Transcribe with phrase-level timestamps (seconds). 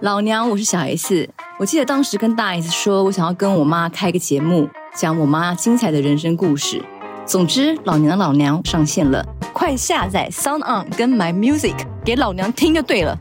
[0.00, 1.28] 老娘，我是小 S。
[1.56, 6.82] 我记得当时跟大 S 说，我想要跟我妈开个节目，讲我妈精彩的人生故事。
[7.24, 13.16] 总之，老娘的老娘上线了，快下载 Sound On 跟 My Music 给老娘听就对了。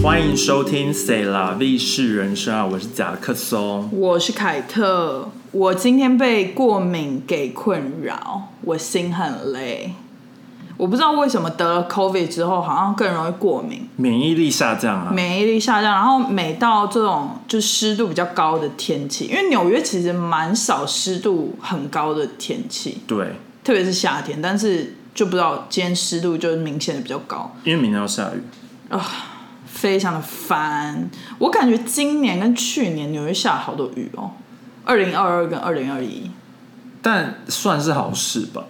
[0.00, 3.90] 欢迎收听《C 啦 V 是人生》啊，我是贾克松。
[3.92, 9.94] 我是凯特，我今天被过敏给困扰，我心很累。
[10.76, 15.92] 我不知道为什么得了 COVID 之后，好像更容易过敏，免疫力下降啊，免疫力下降。
[15.92, 24.42] 然后每到这种就湿度比较高的天气，因为纽约其实蛮少湿度很高的天气，对，特别是夏天。
[24.42, 28.42] 但是就不知道今天湿度就是明显的比较高，因为明天要下雨
[28.88, 29.30] 啊。
[29.66, 31.10] 非常的烦。
[31.36, 34.30] 我感觉今年跟去年纽约下了好多雨哦，
[34.84, 36.30] 二零二二跟二零二一。
[37.02, 38.64] 但算是好事吧。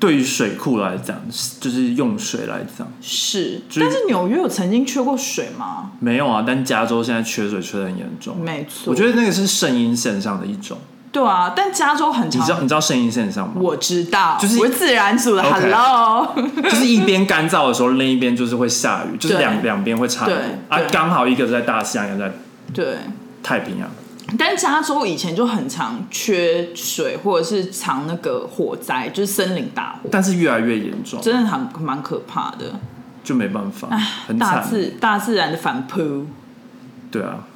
[0.00, 1.20] 对于水库来讲，
[1.60, 5.92] 就是用水来讲是，就是但是纽约有曾经缺过水吗？
[6.00, 8.36] 没有啊，但加州现在缺水缺的很严重。
[8.40, 10.78] 没错，我觉得那个是圣婴现象的一种。
[11.12, 13.54] 对啊，但加州很长，你知道你知道圣婴现象吗？
[13.56, 20.34] 我知道，就是我是自然组的 OK，Hello，就是一边干燥的时候，另一边就是会下雨，就是对两两边会差对
[20.68, 22.34] 啊，刚好一个在大西洋，一个在
[22.72, 22.96] 对。
[23.42, 23.88] 太平洋。
[24.38, 32.78] 但加州以前就很常缺水，或者是常那个火灾，就是森林大火，但是越来越严重，真的很蛮可怕的。
[33.22, 33.88] 就没办法，
[34.26, 34.56] 很惨。
[34.56, 36.26] 大自大自然的反扑，
[37.10, 37.46] 对啊，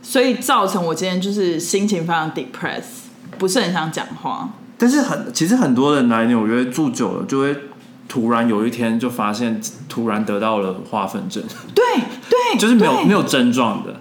[0.00, 2.84] 所以造成我今天就是心情非常 depress，
[3.36, 4.48] 不是很想讲话。
[4.78, 7.56] 但是很其实很多人来纽约住久了，就会
[8.08, 11.42] 突然有一天就发现，突然得到了花粉症，
[11.74, 11.84] 对
[12.30, 13.96] 对， 就是没有没有症状的。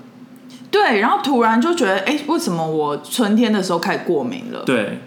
[0.77, 4.63] 对，然后突然就觉得，哎，为什么我春天的时候开始过敏了？
[4.63, 4.99] 对，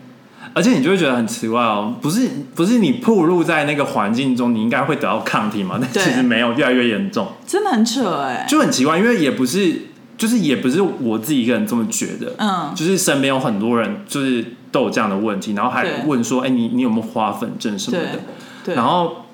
[0.52, 5.78] 而且你就会觉得很奇怪哦，不是不是你暴露在那个环境中，你应该会得到抗体嘛？
[5.80, 8.44] 但对其实没有，越来越严重，真的很扯哎。
[8.48, 9.82] 就很奇怪，因为也不是，
[10.18, 18.18] 就是也不是我自己一个人这么觉得，嗯就是身边有很多人就是都有这样的问题，然后还对问说，哎、你你有没有花粉症什么对的？
[18.64, 19.24] 对，然后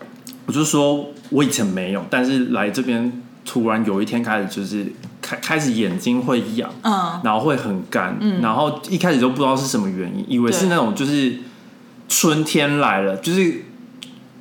[0.47, 4.87] 我就说，我以前没有，但是来这边突然有一天开始就是
[5.27, 8.41] 开开始眼睛会痒，嗯，然后会很干，嗯。
[8.41, 11.39] 然后一开始都不知道是什么原因，以为是那种就是
[12.09, 13.65] 春天来了，就是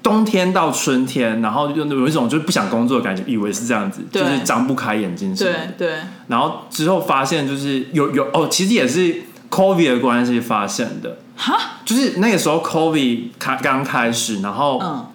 [0.03, 5.59] 冬天到春天，然后就有一种就是不想工作的感觉，以为是这样子，就是张不开眼睛什么的。
[5.75, 5.97] 对对，
[6.27, 15.07] 然后之后发现就是有有哦，其实也是 COVID 的关系发现的，哈，就是那个时候 COVID 开刚开始，然后嗯，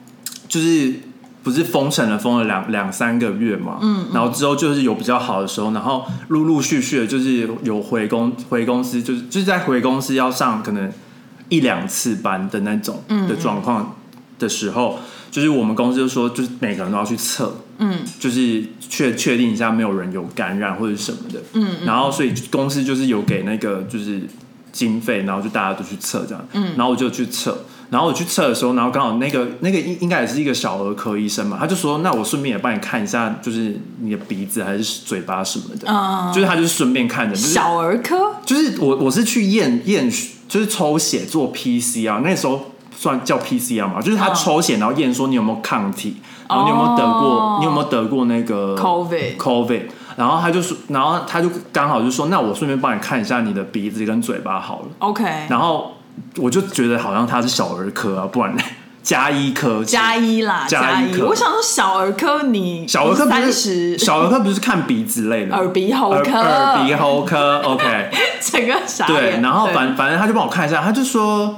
[0.48, 0.94] 就是
[1.42, 10.92] 不是封城了，封了两两三个月嘛，嗯，然后之后就是有比较好的时候，然后陆陆续续的，就是有回公回公司，就是就是在回公司要上可能
[11.48, 13.96] 一两次班的那种的状况
[14.38, 14.98] 的时候，
[15.30, 24.20] 就是我们公司就说，就是每个人都要去测，嗯，就是确确定一下没有人有感染或者什么的，嗯，然后所以公司就是有给那个就是
[24.72, 27.64] 经费，然后就大家都去测这样，嗯，然后我就去测。
[27.90, 40.10] 然后我去测的时候，然后刚好那个那个应应该也是一个小儿科医生嘛，他就说，那我顺便也帮你看一下，就是你的鼻子还是嘴巴什么的，嗯就是他就是顺便看的，就是小儿科，就是我我是去验验，
[40.48, 46.16] 就是抽血做 PCR，那时候算叫 PCR 嘛，就是他嗯抽血然后验说你有没有抗体，
[46.48, 47.56] 然后你有没有得过，哦。
[47.60, 49.82] 你有没有得过那个 COVID COVID，
[50.16, 55.92] 然后他就说，然后他就刚好就说，那我顺便帮你看一下你的鼻子跟嘴巴好了，OK，然后
[56.36, 58.54] 我就觉得好像他是小儿科啊，不然
[59.02, 61.12] 加医科加一啦，加一。
[61.12, 61.26] 科。
[61.26, 68.10] 我想说小儿科你小儿科不三是十，小儿科不是看鼻子类的，耳鼻喉科，耳耳鼻喉科，OK。
[68.40, 71.56] 整个傻对，然后反反正他就帮我看一下，他就说，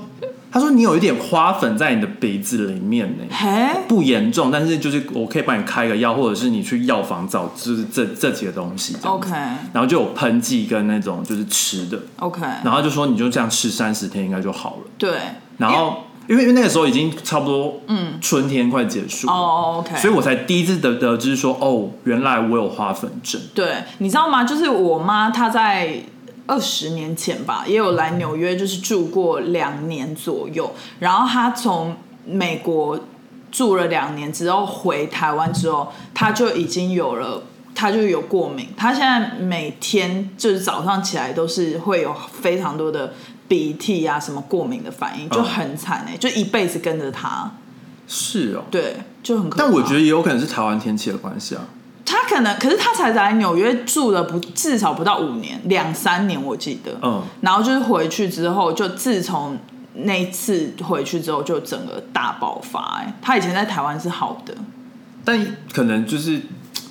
[0.53, 3.49] 他说你有一点花粉在你的鼻子里面呢，嘿，
[3.89, 9.31] 不严重，但是就是我可以帮你开个药，或者是你去药房找，就是这这几个东西 OK
[9.73, 15.13] 然后就有喷剂跟那种就是吃的，OK，然后就说你就这样吃三十天应该就好了，对，
[15.57, 18.19] 然后因为因为那个时候已经差不多嗯。
[18.21, 24.45] 春天快结束，哦所以我才第一次得得知说哦，原来我有花粉症，对，你知道吗？
[24.45, 25.97] 就是我妈她在
[26.53, 30.71] 二十年前吧，也有来纽约，就是住过两年左右。
[30.99, 31.97] 然后他从
[32.27, 33.01] 美国
[33.51, 37.43] 住了两年之后回台湾之后，他就已经有了。
[37.75, 43.15] 他就有过敏，他现在每天就是早上起来都是会有非常多的
[43.49, 47.51] 鼻涕啊，什么过敏的反应，就很惨哎、就一辈子跟着他，
[48.07, 49.65] 是哦，对，就很可怕。
[49.65, 51.65] 但我觉得也有可能是台湾天气的关系啊，
[52.23, 56.93] 他可能，可是他才在纽约住了不至少不到五年，两三年我记得。
[57.03, 59.59] 嗯，然后就是回去之后，就自从
[59.95, 64.55] 那一次回去之后就整个大爆发、哎，他以前在台湾是好的，
[65.25, 66.41] 但可能就是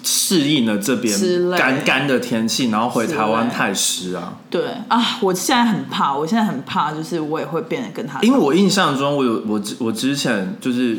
[0.03, 1.17] 适应了这边
[1.57, 4.33] 干干的天气，然后回台湾太湿啊。
[4.49, 10.97] 对啊，我现在很怕，我现在很怕，就是我也会变得跟他，因为我印象中，我有我之我之前就是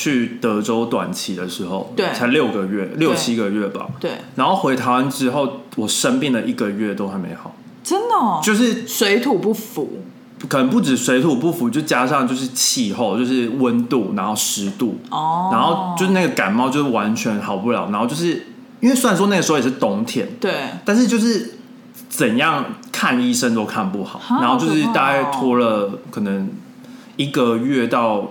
[0.00, 2.10] 去德州短期的时候，对。
[2.14, 3.86] 才六个月，六七个月吧。
[4.00, 7.54] 对，然后回台湾之后，我生病了一个月都还没好，
[7.84, 10.00] 真的、哦，就是水土不服，
[10.48, 18.46] 可能不止水土不服，就加上就是气候，就是温度，然后湿度，哦，然后就是那个感冒就是完全好不了，然后就是
[18.80, 20.52] 因为虽然说那个时候也是冬天，对，
[20.82, 21.58] 但是就是
[22.08, 26.48] 怎样看医生都看不好，然后就是大概哦拖了可能
[27.16, 28.30] 一个月到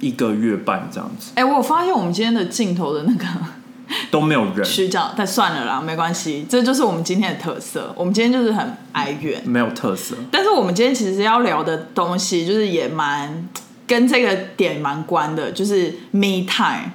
[0.00, 3.26] 一个月半这样子，哎、我有发现我们今天的镜头的那个
[4.10, 7.92] 都没有人，虚假，但算了啦，没关系，这就是我们今天的特色。
[7.96, 10.14] 我们今天就是很哀怨，没有特色。
[10.30, 13.48] 但是我们今天其实要聊的东西，就是也蛮
[13.86, 16.92] 跟这个点蛮关的，就是 me time。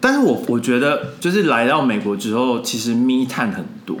[0.00, 3.96] 但是我我觉得就是来到美国之后，其实密探很多，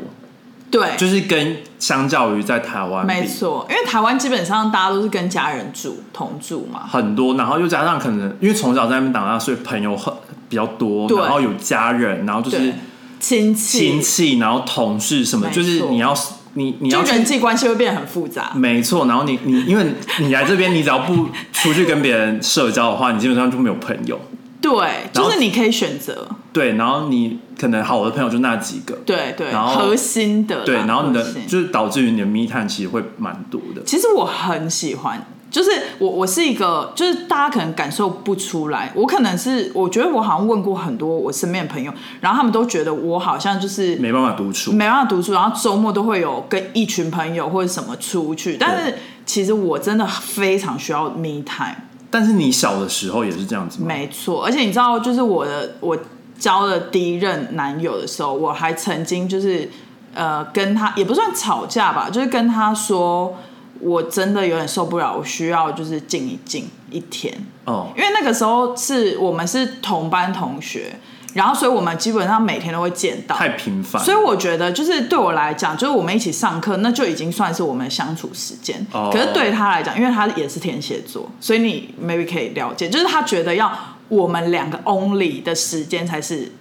[0.74, 10.12] 对，就是跟相较于在台湾没错，因为台湾基本上大家都是跟家人住同住嘛，很多，然后又加上可能因为从小在那边长大，所以朋友很
[10.48, 11.16] 比较多，对。
[11.16, 12.74] 然后有家人，然后就是，
[13.20, 16.12] 亲戚，亲戚，然后同事什么，就是你要
[16.54, 18.50] 你你就要去人际关系会变得很复杂。
[18.56, 19.86] 没错，然后你你因为
[20.18, 24.20] 你来这边，你只要不出去跟别人社交的话，你基本上就没有朋友。
[24.60, 33.82] 对，就是你可以选择，对，然后你可能好的朋友就那几个，对对，然后核心的啦对，然后你的就是导致于你的密探其实会蛮多的。
[33.84, 48.94] 其实我很喜欢，就是我我是一个，就是大家可能感受不出来，我可能是我觉得我好像问过很多我身边的朋友，然后他们都觉得我好像就是没办法独处，没办法独处，然后周末都会有跟一群朋友或者什么出去，但是
[49.26, 51.74] 其实我真的非常需要 me time。
[52.10, 53.86] 但是你小的时候也是这样子吗？
[53.88, 55.98] 没错，而且你知道，就是我的我
[56.44, 59.66] 交了第一任男友的时候，我还曾经就是
[60.12, 63.34] 呃跟他也不算吵架吧，就是跟他说
[63.80, 70.94] 我真的有点受不了，我需要就是静一静一天，哦，因为那个时候是我们是同班同学，
[71.32, 78.86] 然后所以我们基本上每天都会见到，太频繁，所以我觉得，就是对我来讲，就是我们一起上课，那就已经算是我们的相处时间。
[78.92, 79.08] 哦。
[79.10, 83.72] 可是对他来讲，因为他也是天蝎座，所以你 maybe 可以了解，就是他觉得要
[84.08, 86.52] 我们两个 only 的时间才是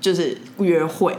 [0.00, 1.16] 就是约会，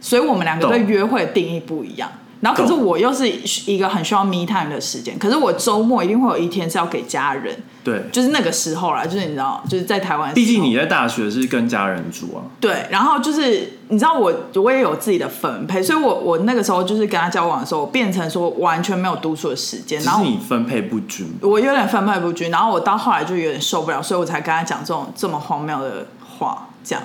[0.00, 2.10] 所以我们两个对约会的定义不一样。
[2.40, 3.28] 然后可是我又是
[3.70, 21.26] 一个很需要 me time 的时间，可是我周末一定会有一天是要给家人，对，就是那个时候啦，就是你知道，就是在台湾毕竟你在大学是跟家人住啊，对，然后就是你知道我我也有自己的分配，所以我我那个时候就是跟他交往的时候，我变成说完全没有读书的时间，然后是你分配不均。
[21.40, 26.06] 我有点分配不均，然后我到后来就有点受不了，所以我才跟他讲这种这么荒谬的
[26.38, 27.02] 话，这样。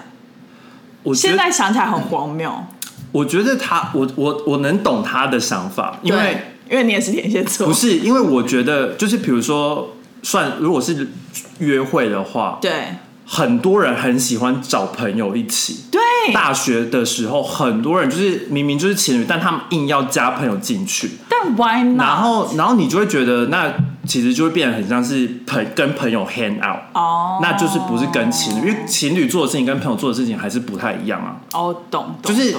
[1.03, 2.51] 我现在想起来很荒谬，
[3.11, 6.37] 我觉得他，我我我能懂他的想法，因为
[6.67, 9.94] 因为你也是天蝎座，不是因为我觉得就是比如说，
[10.25, 11.07] 算如果是
[11.59, 12.71] 约会的话，对
[13.27, 15.83] 很多人很喜欢找朋友一起。
[15.91, 16.01] 对
[16.33, 21.99] 大学的时候，很多人就是明明就是情侣，但他们硬要加朋友进去，但 why not？
[21.99, 23.71] 然后然后你就会觉得，那
[24.05, 31.37] 其实就会变得很像是朋跟朋友 hang out，哦，那就是不是跟情侣，因为情侣做的事情跟朋友做的事情还是不太一样啊。
[31.53, 32.53] 哦懂，懂就是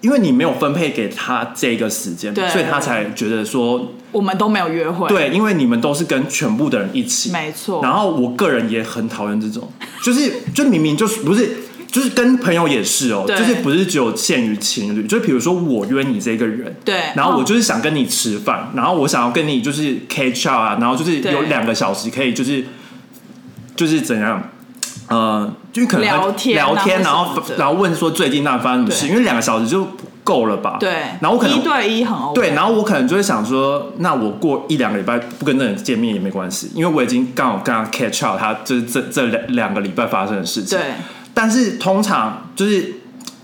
[0.00, 2.48] 因为你没有分配给他这个时间，对。
[2.48, 9.68] 所以他才觉得说，我们都没有约会，，对，因为你们都是跟全部的人一起，没错，然后我个人也很讨厌这种，
[10.02, 11.64] 就是就明明就是不是。
[11.90, 16.96] 就是跟朋友也是哦，就是不是只有限于情侣，就比如说我约你这个人，对。
[17.16, 22.62] 然后我哦就是想跟你吃饭，然后我想要跟你就是 catch up 啊，然后就是有两个小时可以就是
[23.74, 24.50] 就是怎样，
[25.08, 29.88] 呃，就可能聊天啊聊天，然后然后问说最近那发生什么事，因为两个小时就
[30.22, 30.76] 够了吧？
[30.78, 30.90] 对，
[31.20, 40.76] 然后我可能一对一很 OK，对，然后我可能就会想说，那我过一两个礼拜不跟那人见面也没关系，因为我已经刚好跟他 catch up 他就是这这两两个礼拜发生的事情。
[40.76, 40.88] 对
[41.38, 42.94] 但是通常就是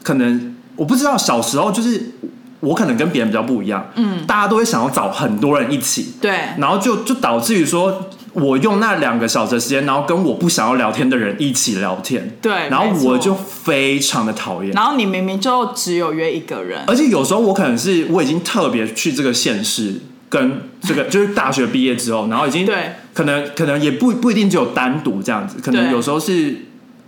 [0.03, 2.11] 可能我不知道小时候就是
[2.59, 6.33] 我可能跟别人比较不一样，嗯，大家都会想要找很多人一起，对。
[6.59, 8.11] 然后就就导致于说。
[8.35, 14.73] 我用那两个小时的时间，然后跟我不想要聊天的人一起聊天，对然后我就非常的讨厌。
[14.73, 22.75] 然后你明明就只有约一个人，而且有时候我可能是我已经特别去这个县市，跟这个 就是大学毕业之后，然后已经对。
[23.13, 26.57] 可能可能也不不一定只有单独这样子，可能有时候是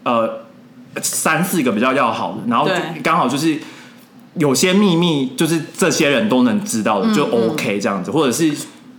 [0.05, 0.46] 呃
[1.03, 2.69] 三四个比较要好的，然后
[3.03, 3.59] 刚好就是
[4.35, 8.53] 有些秘密就是这些人都能知道的，就嗯 OK 这样子，或者是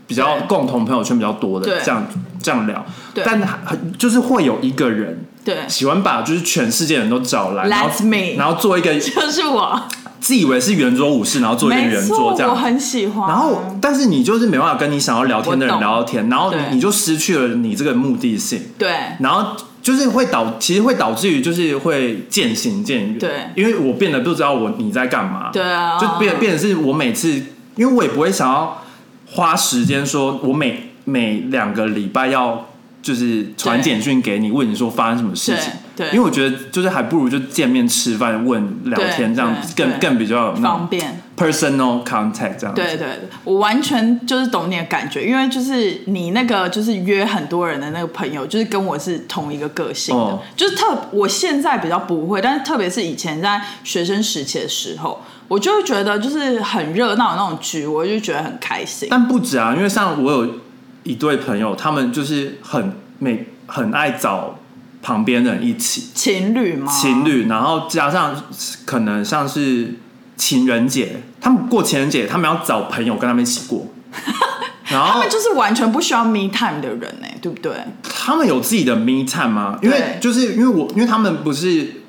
[0.06, 1.80] 比较共同朋友圈比较多的对。
[1.84, 2.08] 这样
[2.42, 2.86] 这样聊，
[3.26, 7.90] 但很就是会有一个人对，喜欢把就是全世界人都找来，然后
[8.38, 9.82] 然后做一个 就是我，
[10.22, 12.52] 自以为是圆桌武士，然后做一个没圆桌这样。
[12.52, 13.28] 我很喜欢。
[13.28, 18.94] 然后，但是你就是没办法跟你想要聊天的人聊天，然后你就失去了你这个目的性，对。
[19.20, 23.18] 然后就是会导，其实会导致于就是会渐行渐远。
[23.18, 27.30] 对因为我变得不知道我你在干嘛，对啊，就变变得是我每次，
[27.78, 28.84] 因为我也不会想要
[29.28, 32.68] 花时间说，我每每两个礼拜要
[33.02, 35.72] 就是传对简讯给你，问你说发生什么事情。
[35.96, 41.22] 对对因为我觉得就是还不如就见面吃饭、问聊天这样更更比较有方便。
[41.38, 42.82] Personal contact 这样子。
[42.82, 59.08] 对对对，我完全就是懂你的感觉，因为就是你那个就是约很多人的那个朋友，就是跟我是同一个个性的，哦就是特我现在比较不会，但是特别是以前在学生时期的时候，我就会觉得就是很热闹的那种局，我就觉得很开心。
[59.12, 60.56] 但不止啊，因为像我有
[61.04, 64.58] 一对朋友，他们就是很每很爱找
[65.04, 66.92] 旁边人一起情侣吗？
[66.92, 68.36] 情侣，然后加上
[68.86, 69.94] 可能像是
[70.38, 73.88] 情人节，他们过情人节，他们要找朋友跟他们一起过，
[74.90, 77.74] 然后他们就是完全不需要 me time 的人呢、对不对？
[78.04, 79.78] 他们有自己的 me time 吗？
[79.82, 82.04] 因为就是因为我因为他们不是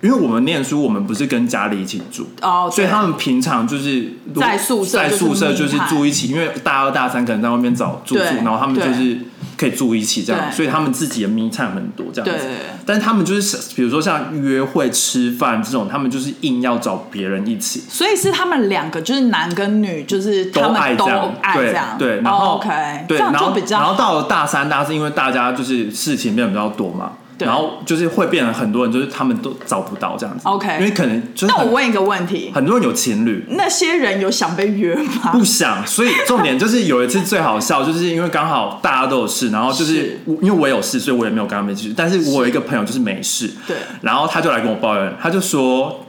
[0.00, 2.28] 因为我们念书，我们不是跟家里一起住。
[2.40, 9.18] 哦，对所以他们平常就是在宿舍在宿舍就是住一起，因为大二大三可能在外面找住宿，然后他们就是
[9.56, 12.46] 可以住一起这样，所以他们自己的 me time 很多这样子。
[12.86, 17.82] 但是他们就是比如说像约会、吃饭这种，他们就是硬要找别人一起。
[17.88, 22.68] 所以是他们两个，就是男跟女，就是他都爱这样，爱这样，对对，然后、哦 OK，
[23.08, 30.42] 对，然后就比较然后到了大三、大四，因为大家就是事情变得比较多嘛，对然后就是会变成很多人，就是他们都找不到这样子。
[30.48, 35.32] OK 因为可能就是那我问一个问题，很多人有情侣，那些人有想被约吗？
[35.32, 40.20] 不想，所以重点就是有一次最好笑，就是因为刚好大家都有事，然后就是是。
[40.40, 41.94] 因为我有事，所以我也没有跟他们一起去。
[41.96, 43.76] 但是我有一个朋友就是没事，对。
[44.02, 46.06] 然后他就来跟我抱怨，他就说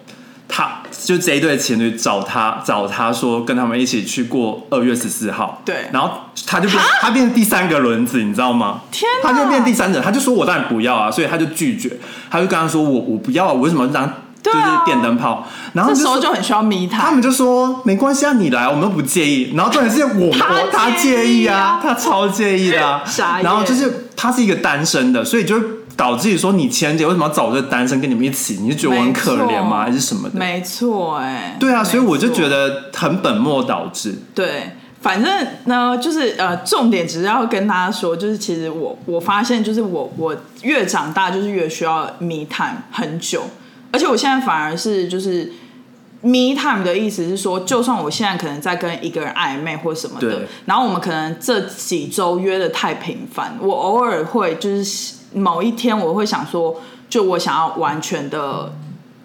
[0.52, 6.12] 他就这一对情侣找他找他说跟他们一起去过二月十四号，对然后
[6.48, 8.82] 他就变他变成第三个轮子，你知道吗？
[8.92, 11.98] 天哪他就变第三者，他就说我当然不要啊，所以他就拒绝，
[12.32, 15.46] 他就跟他说我我不要啊，我为什么要当就是电灯泡？
[15.74, 16.98] 然后这时候就很需要迷他。
[17.04, 19.54] 他们就说没关系啊，你来，我们都不介意。
[19.56, 23.04] 然后重点是我他我他介介意意啊啊，他超介意的、 啊
[23.44, 25.66] 然后就是他是一个单身的，所以就会
[26.00, 28.60] 导致于说你情人节为什么要找我这个单身跟你们一起？
[28.62, 29.84] 你是觉得我很可怜吗？
[29.84, 30.40] 还是什么的？
[30.40, 34.18] 没错，哎，对啊，所以我就觉得很本末倒置。
[34.34, 43.44] 对，反正呢，就是呃，重点只是要跟大家说，就是其实我我发现，就是我我越长大，就是越需要 me time 很久，
[43.92, 45.52] 而且我现在反而是就是。
[46.22, 58.74] me time 的意思是说，就算我现在可能在跟一个人暧昧或什么的，然后我们可能这几周约的太频繁，我偶尔会就是某一天我会想说，就我想要完全的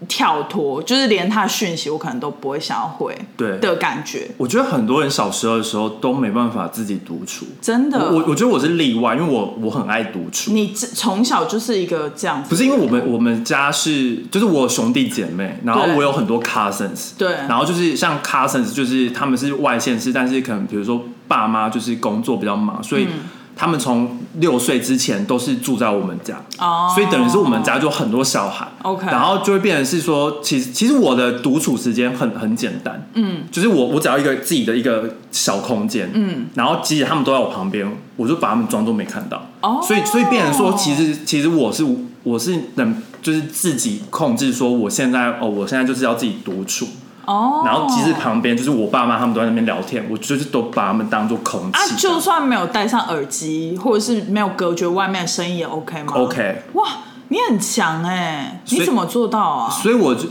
[0.06, 3.58] 跳脱，就是连他的讯息我可能都不会想要回对。
[3.58, 7.46] 的感觉，我觉得很多人小时候的时候都没办法自己独处。
[7.62, 8.11] 真的。
[8.12, 10.52] 我我觉得我是例外，因为我我很爱独处。
[10.52, 17.32] 你这从小就是一个这样子，不是因为我们我们家是，就是我有兄弟姐妹，然后我有很多 cousins，对。
[17.49, 23.08] 然后就是像 cousins，就是他们是外县市，但是可能比如说爸妈就是工作比较忙，所以
[23.56, 28.66] 他们从六岁之前都是住在我们家，哦，所以等于是我们家就很多小孩。
[28.82, 39.80] OK 然后就会变成是说，其实其实我的独处时间很很简单，嗯，就是我我只要一个自己的一个小空间，嗯，然后即使他们都在我旁边，我就把他们装作没看到，哦。
[39.82, 41.84] 所以所以变成说，其实其实我是
[42.25, 46.87] 我是能就是自己控制说，我现在哦，我现在就是要自己独处，
[47.26, 56.84] 哦，然后其实旁边就是我爸妈他们都在那边聊天，我就是都把他们当做空啊，气、就算没有戴上耳机，或者是没有隔绝外面的声音也 OK 吗 OK，哇，
[57.28, 59.70] 你很强哎，你怎么做到啊？
[59.70, 60.22] 所以我就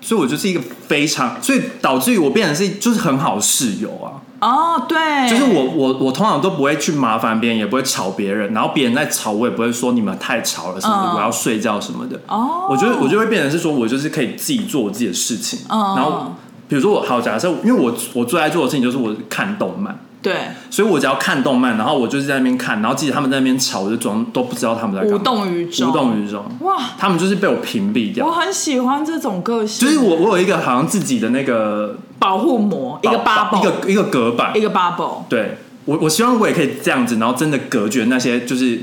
[0.00, 4.18] 所以我就是一个非常，所以导致于我变成是就是很好室友啊。
[4.42, 4.98] 哦，对，
[5.30, 11.14] 就是我我我通常都不会去麻烦别人，也不会吵别人，然后别人在吵，我也不会说你们太吵了什么的，嗯。
[11.14, 12.20] 我要睡觉什么的。
[12.26, 12.66] 哦。
[12.68, 15.78] 我觉得我就会变成是说我就是可以自己做我自己的事情，嗯。
[15.94, 16.34] 然后
[16.66, 20.34] 比如说我好假设，因为我我最爱做的事情就是我看动漫，对。
[20.70, 25.66] 所以我只要看动漫，然后我就是在那边看，然后即使他们在那边吵，我就装都不知道他们在干嘛，无动于。
[25.66, 26.44] 衷无动于衷。
[26.62, 34.56] 哇，他们就是被我屏蔽掉我，很喜欢这种个性，就是我我有一个好像自己的那个保护膜，一个保 bubble，一个一个隔板。
[34.56, 38.78] 一，个 bubble，对我我希望我也可以这样子，然后真的隔绝那些就是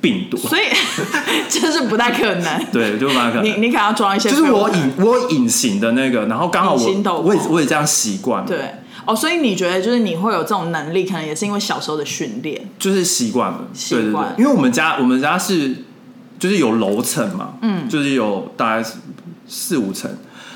[0.00, 0.62] 病毒，所以
[1.50, 2.66] 就是不太可能。
[2.72, 3.44] 对，就不太可能。
[3.44, 8.58] 你你可能要装一些，就是我隐我有隐形的那个，然然后刚好我我也我也这样习惯了，对。
[9.06, 12.68] 哦，所以你觉得就是你会有这种能力，可能也是因为小时候的训练。
[12.78, 15.74] 就是习惯了，习对对对惯，因为我们家我们家是
[16.38, 18.88] 就是有楼层嘛，嗯，就是有大概
[19.48, 20.10] 四五层，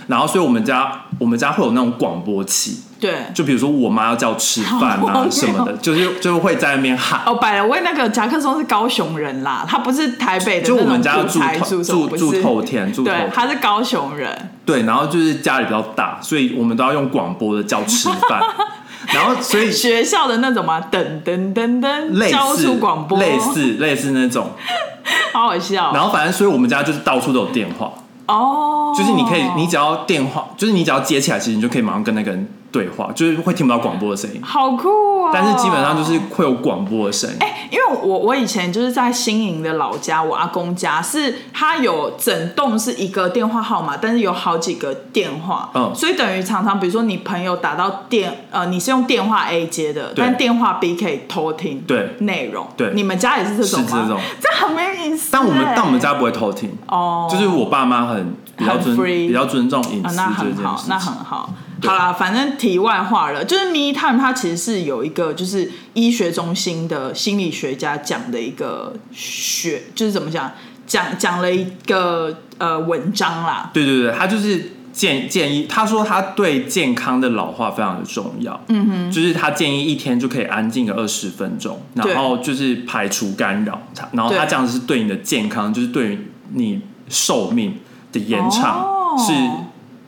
[0.06, 7.22] 然后所以我们家我们家会有那种广播器，对，就比如说我妈要叫吃饭啊 什么的，就是就会在那边喊。
[7.26, 12.42] 哦，百了威那个夹克松是高雄人啦，他不是台北的就我们家住住住不是。
[12.42, 14.50] 透天住透对，他是高雄人。
[14.66, 18.42] 对，然后就是家里比较大，所以我们都要用广播的叫吃饭，
[19.14, 21.80] 然后所以学校的那种嘛，噔噔噔
[22.18, 24.50] 类噔，交似出广播，类似类似那种，
[25.32, 25.92] 好好笑。
[25.94, 27.90] 然后反正所以我们家就是到处都有电话，
[28.26, 35.30] 哦，就是你可以，你只要电话，就是你只要接起来，其实你就可以马上跟那个人对话，就是会听不到广播的声音，好酷哦。
[35.32, 37.36] 但是基本上就是会有广播的声音。
[37.38, 53.86] 哎、因为我我以前就是在新营的老家，我阿公家是他有整栋是一个电话号码，但是有好几个电话，嗯所以等于常常比如说你朋友打到电呃，你是用电话 A 接的，但电话 B 可以偷听对内容，对你们家也是这种吗？
[53.88, 55.28] 是这种这很没意思欸。
[55.30, 60.98] 但我们但我们家不会偷听，哦，就是我爸妈很比较尊 free 比较尊重隐啊，私那这件事，很好那。
[60.98, 61.50] 很好。
[61.84, 61.88] 对。
[61.88, 70.50] 好啦，反正题外话了，就是 Me Time 它其实是有一个就是医学中心的心理学家讲的一个学，就是怎么讲，
[70.86, 73.70] 讲讲了一个呃文章啦。
[73.74, 78.60] 对对对，他就是建建议，他说他对健康的老化非常的重要。
[78.68, 83.80] 嗯哼，就是他建议一天就可以安静个二十分钟，然后就是排除干扰，
[84.12, 86.18] 然后他这样子是对你的健康，就是对于
[86.52, 87.78] 你寿命
[88.12, 89.16] 的延长哦。
[89.18, 89.32] 是、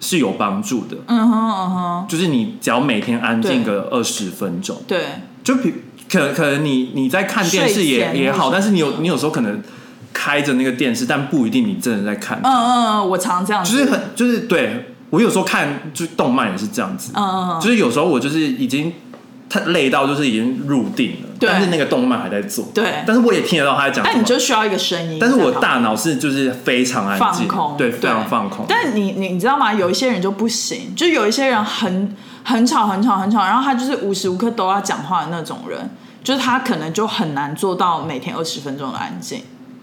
[0.01, 0.97] 是有帮助的。
[1.07, 3.75] 嗯哼嗯哼，就是你只要每天安静对。
[3.75, 5.01] 个二十分钟，对，
[5.43, 5.75] 就比
[6.11, 9.61] 可可能你你在看电视也也好，但是你有你有时候可能
[10.13, 12.39] 开着那个电视，但不一定你真的在看。
[12.43, 18.93] 嗯嗯嗯，我常这样子，就是很就是对我有时候看就动漫也是这样子，嗯嗯嗯，就是有时候我就是已经
[19.49, 28.67] 太累到就是已经入定了，但是那个动漫还在做，对但是我也听得到他在讲什但你，就需要一个声音，但是我大脑是就是非常安静，放空，对，非常放空。
[28.69, 29.73] 但你你你知道吗？
[29.73, 35.91] 有一些人就不行，就有一些人很很吵很吵很吵，然后他就是无时无刻都要讲话的那种人，
[36.25, 39.43] 就是他可能就很难做到每天二十分钟的安静。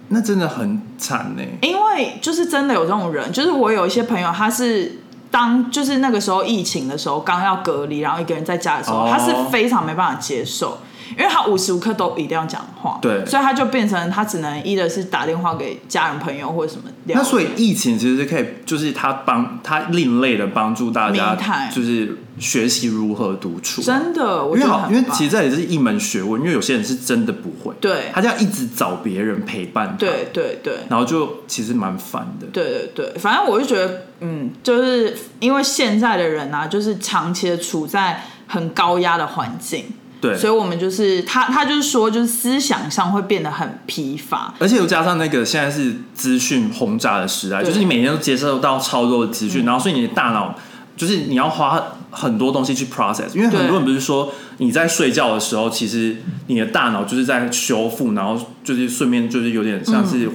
[0.10, 1.42] 那真的很惨呢。
[1.62, 5.00] 因为就是真的有这种人，就是我有一些朋友，他是
[5.34, 10.78] 当就是那个时候疫情的时候刚要隔离，然后一个人在家的时候，哦他是非常没办法接受，
[11.18, 17.18] 因为他无时无刻都一定要讲话，对所以他就变成他只能一的是打电话给家人朋友或者什么聊。
[17.18, 21.38] 那所以疫情其实是可以，就是他帮他另类的帮助大家
[21.74, 23.82] 就是学习如何独处。
[23.82, 30.74] 真的，我因为好，觉得因为其实这也是一门学问，因为有些人是真的不会，对他就要一直找别人陪伴他，对对对。
[30.90, 32.48] 然后就其实蛮烦的。
[32.48, 39.86] 对对对，反正我就觉得，嗯，就是因为现在的人啊，就是长期的处在很高压的环境，
[40.24, 44.54] 对，所以我们就是他他就是说，就是思想上会变得很疲乏。
[44.58, 50.56] 而且又加上那个现在是资讯轰炸的时代，就是你每天都接受到超多的资讯，然后所以你的大脑
[50.96, 56.16] 就是你要花很多东西去 process，因为很多人不是说你在睡觉的时候，其实
[56.48, 60.30] 你的大脑就是在修复，然后就是顺便就是有点像是。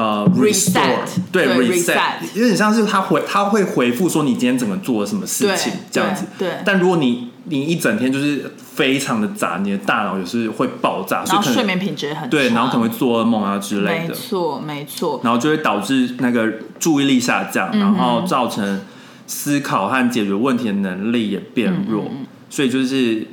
[0.00, 0.98] 呃 Mm Reset，
[1.30, 1.98] 对对 reset，reset
[2.34, 6.24] 有点像是他回他会回复说你今天怎么做了什么事情这样子。
[6.38, 6.58] 对对。
[6.64, 18.82] 但如果你你一整天就是非常的杂，你的大脑也是会爆炸，然后睡眠品质也很对，然后可能会做噩梦啊之类的，没错没错，然后就会导致那个注意力下降，然后造成
[19.26, 22.04] 思考和解决问题的能力也变弱，
[22.48, 23.26] 所以就是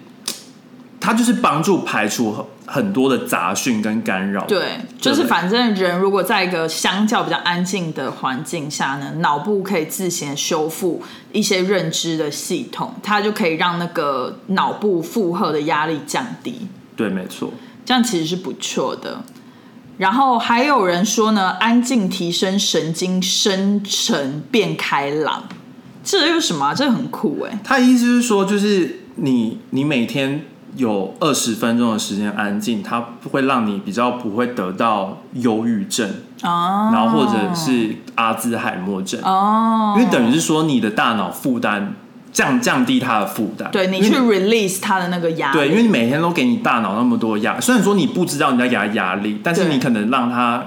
[1.00, 4.46] 它就是帮助排除很很多的杂讯跟干扰。
[4.46, 11.02] 对，就是反正人如果在一个相较比较安静的环境下呢，脑部可以自行修复
[11.32, 16.68] 一些认知的系统，它就可以让那个脑部负荷的压力降低。
[16.96, 17.52] 对，没错。
[17.86, 19.24] 这样其实是不错的。
[19.98, 25.44] 然后还有人说呢，安静提升神经生成变开朗，
[26.04, 36.08] 这又什么啊、这很酷哎、他的意思是说，就是你你每天有二十分钟的时间安静，它会让你比较不会得到忧郁症，
[36.44, 39.20] 哦，然后或者是阿兹海默症。
[39.24, 41.96] 哦，因为等于是说你的大脑负担
[42.32, 50.64] 降降低它的负担，对你去 release 它的那个压力，对，因为你每天都给你大脑那么多压，虽然说你不知道你在给它压力，但是你可能让它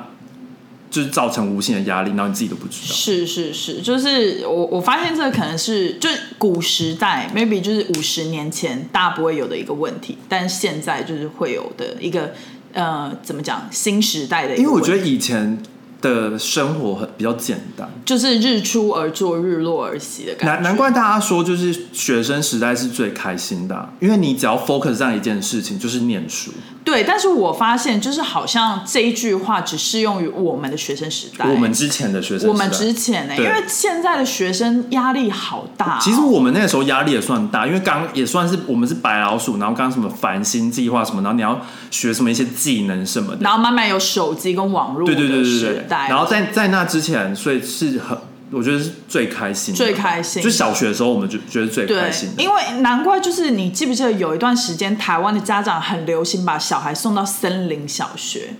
[0.90, 2.92] 就是造成无限的压力，然后你自己都不知道。
[2.92, 12.34] 是是是，就是我我发现这个可能是就是古时代，maybe 就是五十年前大家不会有的一个问题，但是现在就是会有的一个
[12.72, 15.62] 呃怎么讲新时代的一个问题，因为我觉得以前
[16.00, 17.88] 的生活很比较简单。
[18.04, 20.54] 就是日出而作，日落而息的感觉。
[20.54, 26.50] 难难怪大家说，就是学生时代是最开心的啊、因为你只要 focus 上一件事情，就是念书。
[26.82, 31.46] 对，但是我发现，就是好像这一句话只适用于我们的学生时代。
[31.46, 41.60] 我们之前的学生时代，我们之前呢、对因为现在的学生压力好大哦、其实我们那个时候压力也算大，因为刚也算是我们是白老鼠，然后刚什么繁星计划什么，然后你要
[41.90, 43.38] 学什么一些技能什么的。
[43.42, 45.86] 然后慢慢有手机跟网络对对对对对。
[46.08, 48.16] 然后在在那之前，所以是很，
[48.50, 50.42] 我觉得是最开心的，最开心。
[50.42, 52.42] 就小学的时候，我们就觉得最开心，的。
[52.42, 58.54] 因为难怪就是你记不记得有一段时间，台湾的家长很流行把小孩送到森林小学，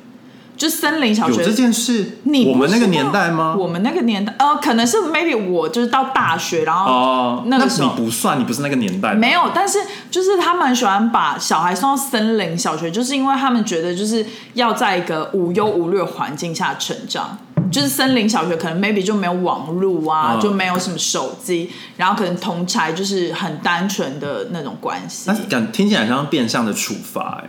[0.60, 3.56] 就森林小学有这件事，你我们那个年代吗？
[3.58, 9.78] 我们那个年代，呃，可能是 maybe 我就是到大学，然后哦，那个时候你不算，你不是那个年代的，没有，但是
[10.10, 17.38] 就是他们很喜欢把小孩送到森林小学，就是因为他们觉得就是要在一个无忧无虑的环境下成长。
[17.72, 25.36] 就是森林小学可能 maybe 就没有网络啊，嗯就没有什么手机，然后可能同才就是很单纯的那种关系但。
[25.36, 27.48] 是感听起来像变相的处罚、哎，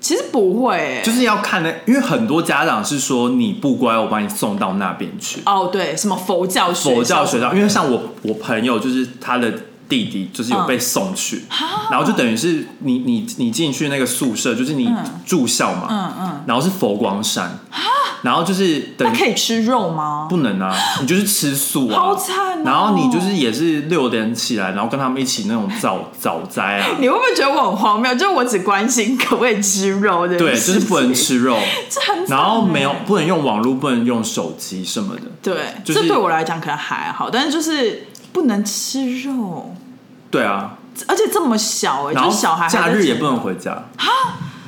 [0.00, 5.42] 其实不会、欸，就是要看那，因为很多家长是说你不乖，我把你送到那边去。
[5.44, 9.52] 哦，对，什么佛教学校佛教学校，因为像我我朋友就是他的
[9.90, 11.42] 弟弟，就是有被送去，
[11.90, 14.90] 然后就等于是你你你进去那个宿舍，就是你
[15.26, 17.58] 住校嘛，嗯嗯，然后是佛光山，
[18.22, 20.28] 然后就是等那可以吃肉吗？
[20.30, 22.62] 不能啊，你就是吃素啊，好惨哦。
[22.64, 28.14] 然后你就是也是六点起来，然后跟他们一起那种早 早斋啊，你会不会觉得我很荒谬？
[28.14, 31.58] 就是我只关心可不可以吃肉的，对，就是不能，吃肉，
[31.90, 35.22] 这很然后没有欸不能用网络，不能用手机什么的。
[35.42, 39.74] 对，就是这对我来讲可能还好，但是就是不能吃肉，
[40.30, 40.76] 对啊，
[41.08, 43.84] 而且这么小哎、然后就小孩假日也不能回家，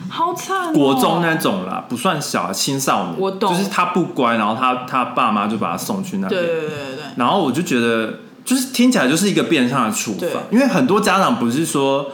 [0.08, 0.72] 好惨、喔。
[0.72, 3.14] 国中那种啦，不算小，青少年。
[3.18, 3.54] 我懂。
[3.54, 10.30] 就是他不乖，然后他他爸妈就把他送去那边，对对对对对，然后我就觉得，就是听起来就是一个变相的处对。
[10.30, 12.10] 罚，因为很多家长不是说。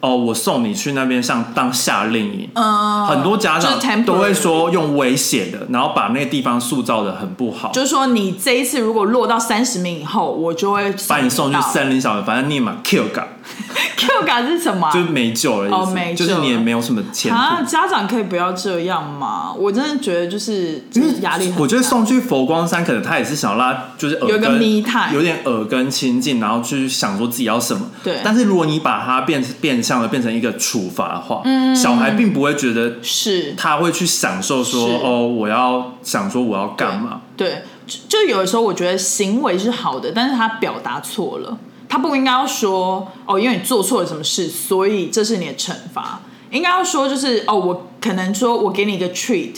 [0.00, 13.26] 哦，我送你去那边像当夏令营，嗯，很多家长都会说用威胁的，然后把那个地方塑造的很不好，就是说你这一次如果落到三十名以后，我就会把你送去森林小学，反正你也嘛 Q 感，
[13.96, 17.36] Q 感是什么啊、就是没救了的意思，哦没救就是你也没有什么前途。
[17.36, 19.52] 啊，家长可以不要这样吗？
[19.52, 21.60] 我真的觉得就是就因为是压力很大。
[21.60, 27.86] 我觉得送去佛光山，可能他也是想让他就是耳有一个根 me time 有点耳根清净，然后去想说自己要什么。
[28.02, 37.20] 对但是如果你把它变变相的变成一个处罚的话，嗯小孩并不会觉得是他会去享受说哦，我要想说我要干嘛。
[37.36, 41.56] 对，就就有的时候我觉得行为是好的，但是他表达错了，
[41.88, 46.20] 他不应该要说哦，因为你做错了什么事，所以这是你的惩罚。
[46.50, 49.56] 应该要说就是哦，我可能说我给你一个 treat，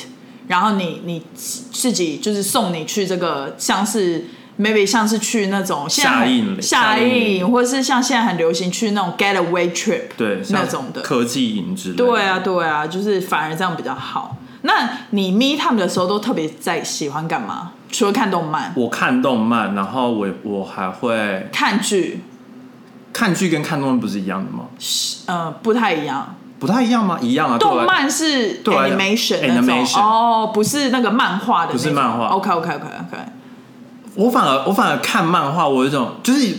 [0.48, 4.26] 然后你你自己就是送你去这个像是
[4.58, 11.00] maybe 像是去那种夏令营夏夏令或者是像现在很流行去那种 getaway trip，对，那种的。
[11.02, 12.04] 科技营之类的。
[12.04, 14.36] 对啊，对啊，就是反而这样比较好。
[14.62, 17.72] 那你 me time 的时候都特别在喜欢干嘛？
[17.92, 22.22] 除了看动漫、我看动漫，然后我我还会看剧，
[23.12, 24.66] 看剧，跟看动漫不是一样的吗？
[24.78, 26.36] 是呃，不太一样。
[26.58, 27.18] 不太一样吗？
[27.22, 27.56] 一样啊。
[27.56, 33.18] 动漫是对 animation 哦，不是那个漫画的，不是漫画 OK OK OK OK。
[34.14, 36.54] 我反而我反而看漫画，我有一种就是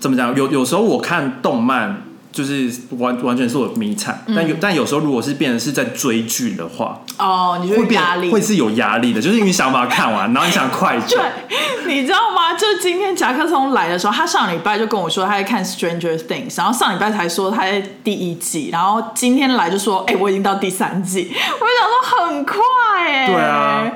[0.00, 8.30] 怎么讲，有有时候我看动漫就是完完全是我的迷产，但有但有时候如果是变成是在追剧的话，哦，你就会压力。
[8.30, 11.32] 会是有压力的，就是因为想把它看完， 然后你想快转
[11.84, 12.54] 对，，你知道吗？
[12.54, 21.30] 就今天夹克松来的时候，他上礼拜就跟我说他在看《Stranger Things》，然后上礼拜才说他在第一季，然后今天来就说，哎、我已经到第三季。
[21.30, 22.58] 我就想说很快
[22.98, 23.90] 哎、对啊，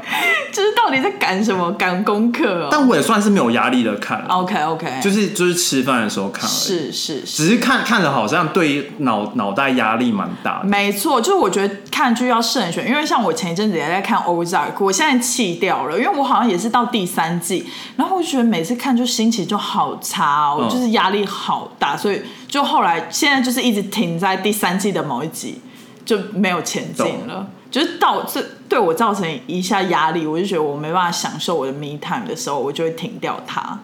[0.52, 1.72] 就是到底在赶什么？
[1.72, 2.68] 赶功课哦。
[2.70, 7.42] 但我也算是没有压力的看了，OK OK，就是就是吃饭的时候看而已，是是是。
[7.42, 10.68] 只是看看着好像对脑脑袋压力蛮大的。
[10.68, 25.60] 没错，就是我觉得看剧要慎选，因为像我前一阵子也在看《Ozark》，我现在弃掉了，因为我好像也是到第三季，然后我觉得每次看就心情就好差哦，嗯就是压力好大，所以就后来现在就是一直停在第三季的某一集，
[26.04, 27.46] 就没有前进了。
[27.72, 33.80] 就是到这对我造成一下压力，我就觉得我没办法享受我的 me time 的时候，我就会停掉它。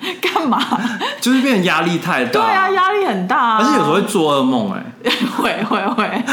[0.20, 0.60] 干嘛？
[1.20, 4.84] 就是变成压力太大，对啊，压力很大、啊，而且有时候会做噩梦、哎
[5.36, 6.24] 会会 会，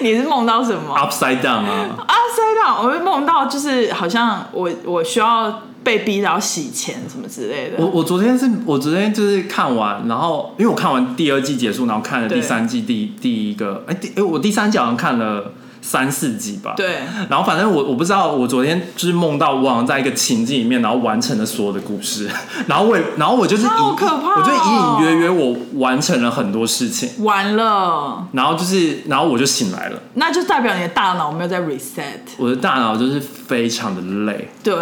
[0.00, 7.76] 你是梦到什么？，upside down 啊！Upside down，，我会梦到就是好像我我需要被逼着要洗钱什么之类的。
[7.78, 16.74] 我我昨天是我昨天就是看完，然后因为我看完第二季结束，然后看了第三季第第一个，哎、第哎、我第三季好像看了三四集吧。。
[16.76, 22.28] 对，然后反正我我不知道，我昨天就是梦到我好像在一个情境里面，然后完成了所有的故事，
[22.66, 32.26] 然后我也然后我就是隐好可怕哦我就隐隐约约我完成了很多事情，完了，然后就是然后我就醒来了，那就代表你的大脑没有在 reset。
[32.38, 34.48] 我的大脑就是非常的累。
[34.64, 34.74] 对，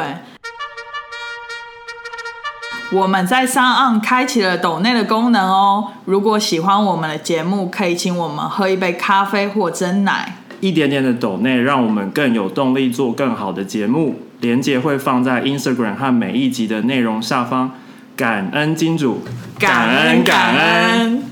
[2.93, 5.93] 我们在上岸开启了抖内的功能哦。
[6.05, 10.37] 如果喜欢我们的节目，可以请我们喝一杯咖啡或蒸奶。
[10.61, 14.21] 一点点的抖内，让我们更有动力做更好的节目。
[14.41, 17.73] 连接会放在 Instagram 和每一集的内容下方。
[18.17, 19.23] 感恩金主，
[19.59, 21.23] 感恩感恩。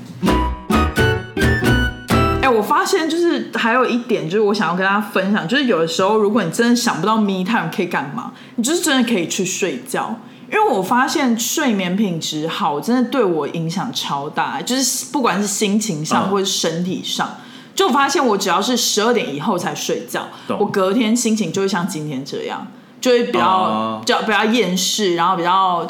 [2.41, 10.19] 哎、我发现就是还有一点，就是我想要跟大家分享，就是有的时候，如果你真的想不到 me time 可以干嘛，你就是真的可以去睡觉。
[10.53, 17.37] 因为我发现睡眠品质好，真的对我影响超大，就是不管是心情上嗯或者是身体上。
[17.73, 20.27] 就我发现，我只要是十二点以后才睡觉，
[20.59, 22.67] 我隔天心情就会像今天这样，
[23.01, 25.87] 就会比较、较比较厌世，然后比较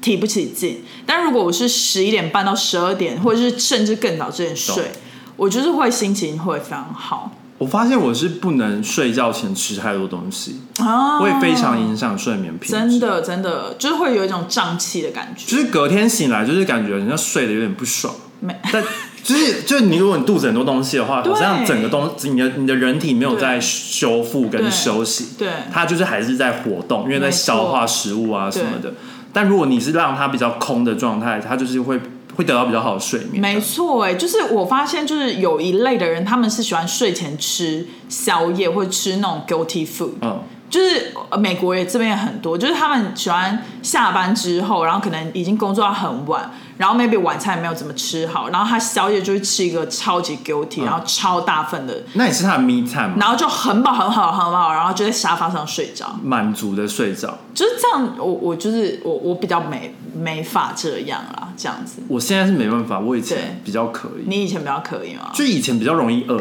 [0.00, 0.82] 提不起劲。
[1.04, 4.92] 但如果我是十一点半到十二点，或者是甚至更早之前睡，
[5.36, 12.72] 我就是会心情会非常好我发现我是不能睡觉前吃太多东西，啊，会非常影响睡眠品质。
[12.72, 15.44] 真，的真的就是会有一种胀气的感觉。
[15.46, 18.14] 就是隔天醒来，就是感觉人家睡得有点不爽。
[18.38, 18.82] 没但
[19.22, 28.92] 就是就是你，如果你肚子很多东西的话，好像整个东你的你的人体没有在修复跟休息，对它就是还是在活动，因为在消化食物啊什么的。
[29.32, 31.98] 但如果你是让它比较空的状态，它就是会
[32.36, 33.40] 会得到比较好的睡眠的。
[33.40, 57.38] 没错，哎，就是我发现，就是有一类的人，他们是喜欢睡前吃宵夜或者吃那种 guilty food，嗯，就是呃美国也这边也很多，就是他们喜欢下班之后，然后可能已经工作到很晚，然后 maybe 晚餐也没有怎么吃好，然后他宵夜就会吃一个超级 guilty，、然后超大份的，那也是他的 me time 嘛然后就很饱很好很好，然后就在沙发上睡着，满足的睡着。
[57.54, 58.06] 就是这样。
[58.18, 62.02] 我我就是我我比较没没法这样啦，这样子。
[62.08, 65.30] 我现在是没办法，我以前比较可以，你以前比较可以吗？
[65.32, 66.40] 就以前比较容易饿，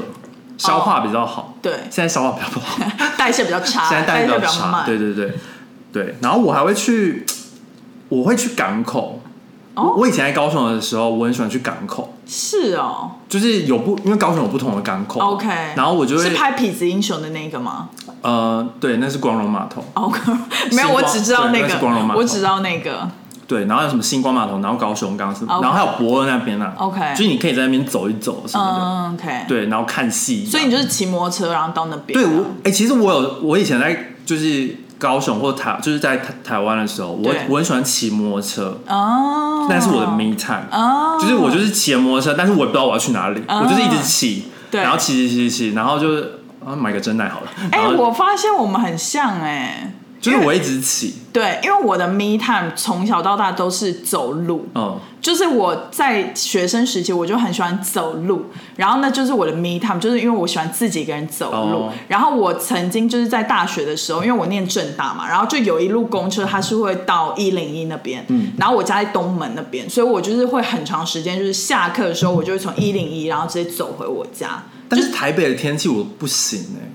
[0.57, 1.53] 消化比较好。
[1.61, 2.77] 对，现在消化比较不好，
[3.17, 4.71] 代谢比较差， 现在代谢比比较差。
[4.71, 4.85] 慢。
[4.85, 5.33] 对对对
[5.91, 7.25] 对，然后我还会去，
[8.09, 9.21] 我会去港口。
[9.75, 15.49] 哦我我以前在高雄的时候，我很喜欢去港口，是哦就是有不因为高雄有不同的港口，OK。
[15.75, 17.89] 然后我就会是拍《痞子英雄》的那个吗
[18.21, 20.19] 呃，对，那是光荣码头，？OK，
[20.71, 23.09] 没有，我只知道那个光荣码个，头我只知道那个。
[23.47, 29.45] 对，然后有什么星光码头，然后高雄港什么 OK 然后还有博尔那边啊 OK 就是你可以在那边走一走什么的，嗯，OK。
[29.47, 32.19] 对，然后看戏，所以你就是骑摩托车，然后到那边。
[32.19, 44.81] 对我，哎、其实我有，我以前在就是高雄或台，就是在台台湾的时候，我我很喜欢骑摩托车，哦，那是我的 me time，、哦，就是我就是骑着摩托车，但是我也不知道我要去哪里，哦我就是一直骑，对。
[44.81, 49.93] 然后骑骑骑骑，然后就是啊买个真奶好了，哎、我发现我们很像哎、
[50.31, 61.85] 就是我一直骑，对，因为我的 me time 从小到大都是走路，嗯，就是我在学生时期我就很喜欢走路，然后呢就是我的 me time，就是因为我喜欢自己一个人走路。
[61.85, 61.93] 哦。
[62.07, 74.63] 然后我曾经就是在大学的时候，因为我念正大嘛，然后就有一路公车，它是会到一零一那边，嗯，然后我家在东门那边，所以我就是会很长时间，就是下课的时候我就会从一零一，然后直接走回我家。
[74.87, 76.87] 但是台北的天气我不行哎、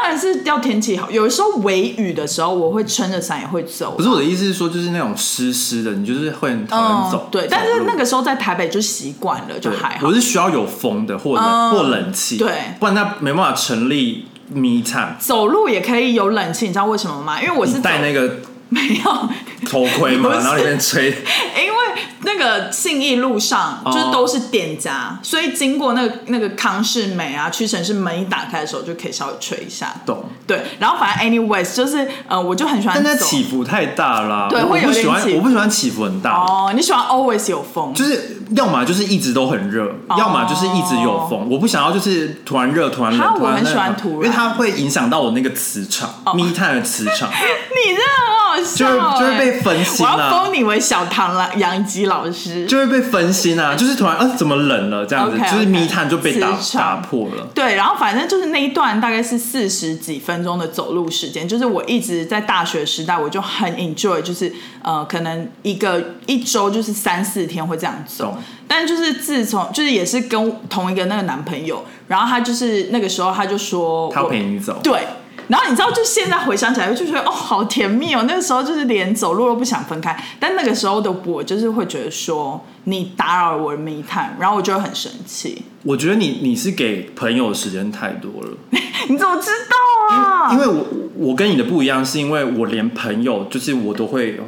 [0.00, 3.94] 当然是要天气好，有的时候微雨的时候，我会撑着伞也会走。
[3.96, 10.14] 不是我的意思是说，就是那种湿湿的，你就是会很讨厌走，嗯对，但是那个时候在台北就习惯了，就还好我。
[10.14, 15.16] 是需要有风的或冷、嗯或冷气，对不然它没办法成立迷彩。
[15.18, 17.42] 走路也可以有冷气，你知道为什么吗？
[17.42, 18.36] 因为我是带那个
[18.70, 19.28] 没有，
[19.66, 21.08] 头盔嘛，然后里面吹，
[21.58, 21.78] 因为
[22.22, 23.92] 那个信义路上哦。
[23.92, 29.92] 就是都是店家，所以经过那个那个康世美啊、屈臣氏门一打开的时候，就可以稍微吹一下。
[30.04, 30.24] 懂？
[30.46, 33.02] 对，然后反正 anyways 就是呃，我就很喜欢走。
[33.04, 41.48] 但它起伏太大啦，我对会有不喜欢我不喜欢起伏很大，哦，你喜欢 always 有风，就是要么就是一直都很热，要么就是一直有风。
[41.50, 50.30] 我不想要就是突然热突然冷，突然哈我很喜欢冷突然因为它会影响到我那个磁场，me time 的磁场， 你真的很好就笑、欸，会就会被分心我要啊。
[50.30, 52.66] 封你为小唐了杨吉老师。
[52.66, 57.46] 就会被分心啊， 就是突然啊怎么冷了这样子就是 me time 就被打打破了。
[57.54, 75.00] 对，然后反正就是那一段大概是四十几分钟的走路时间，就是我一直在大学时代我就很 enjoy，就是呃可能一个一周就是三四天会这样走懂，但就是自从就是也是跟同一个那个男朋友，然后他就是那个时候他就说他要陪你走，对。
[75.46, 78.24] 然后你知道，就现在回想起来，就觉得哦，好甜蜜哦。
[78.26, 85.62] 那个时候就是连走路都不想分开，但那个时候的我就是会觉得说你打扰了我的 me time，然后我就会很生气。
[85.84, 88.50] 我觉得你你是给朋友的时间太多了，
[89.08, 90.52] 你怎么知道啊？
[90.52, 90.84] 因为我
[91.16, 94.38] 我跟你的不一样，是因为我连朋友就是我都会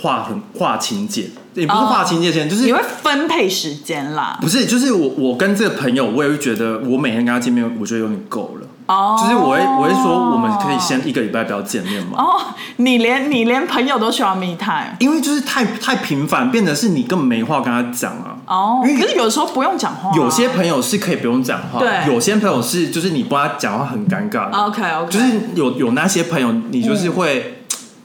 [0.00, 4.38] 划很划清界，也不是划清界线，就是你会分配时间啦。
[4.40, 8.66] 不是，就是我我跟这个朋友，我也会觉得我每天跟他见面，我觉得有点够了。
[8.90, 12.18] 哦，就是我会我会说，我们可以先一个礼拜不要见面嘛。
[12.18, 12.40] 哦，
[12.76, 14.96] 你连你连朋友都需要 me time。
[14.98, 18.34] 因为就是太太频繁，变得是你根本没话跟他讲啊。
[18.46, 20.12] 哦，因为可是有时候不用讲话啊。
[20.16, 24.50] 有些朋友是可以不用讲话，对有些朋友是就是你不跟他讲话很尴尬。
[24.50, 27.59] OK OK，就是有有那些朋友，你就是会、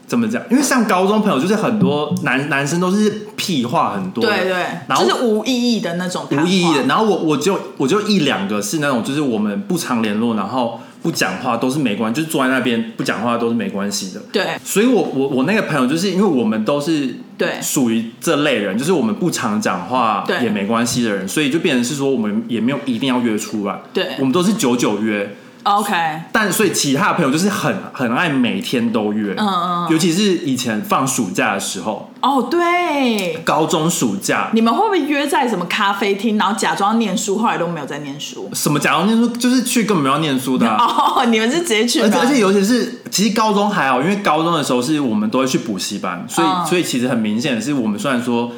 [0.06, 0.40] 怎么讲？
[0.50, 4.52] 因为像高中朋友，就是很多男男生都是屁话很多，对对，
[4.86, 6.84] 然后就是无意义的那种无意义的。
[6.84, 14.22] 然后我我就我就一两个是那种，就是我们不常联络，然后不讲话都是没关系，就是坐在那边不讲话都是没关系的。
[14.30, 25.36] 对所以我我我那个朋友，就是因为我们都是对属于这类人，就是我们不常讲话对也没关系的人，所以就变成是说我们也没有一定要约出来，对我们都是久久约。
[25.66, 25.92] OK，
[26.30, 33.34] 但所以其他的朋友就是很很爱每天都约，嗯嗯尤其是以前放暑假的时候，哦对。
[33.44, 38.48] 高中暑假，你们会不会约在什么咖啡厅，然后假装念书，后来都没有在念书？
[38.52, 40.76] 什么假装念书就是去根本没有念书的啊、
[41.16, 46.64] 哦，你们是直接去，而且而且尤其是，其实高中还好，因为高中的时候是我们都会去补习班，所以、嗯。
[46.64, 48.52] 所以其实很明显的是，我们虽然说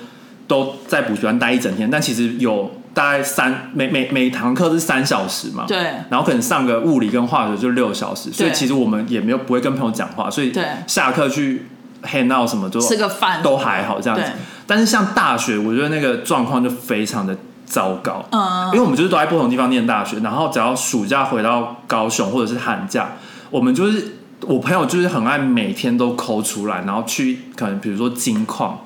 [0.46, 5.78] 都在补习班待一整天，但其实有大概三每每每堂课是三小时嘛，对。
[6.10, 10.64] 然后可能上个物理跟化学就六小时，所以其实我们也没有不会跟朋友讲话，所以对。
[10.88, 11.68] 下课去
[12.02, 13.40] hang out 什么就吃个饭。
[13.40, 14.24] 都还好这样子。
[14.66, 18.66] 但是像大学，我觉得那个状况就非常的糟糕，嗯。
[18.66, 23.12] 因为我们就是都在不同地方念大学，然后只要暑假回到高雄或者是寒假，
[23.50, 28.76] 我们就是我朋友就是很爱每天都抠出来，然后去可能比如说金矿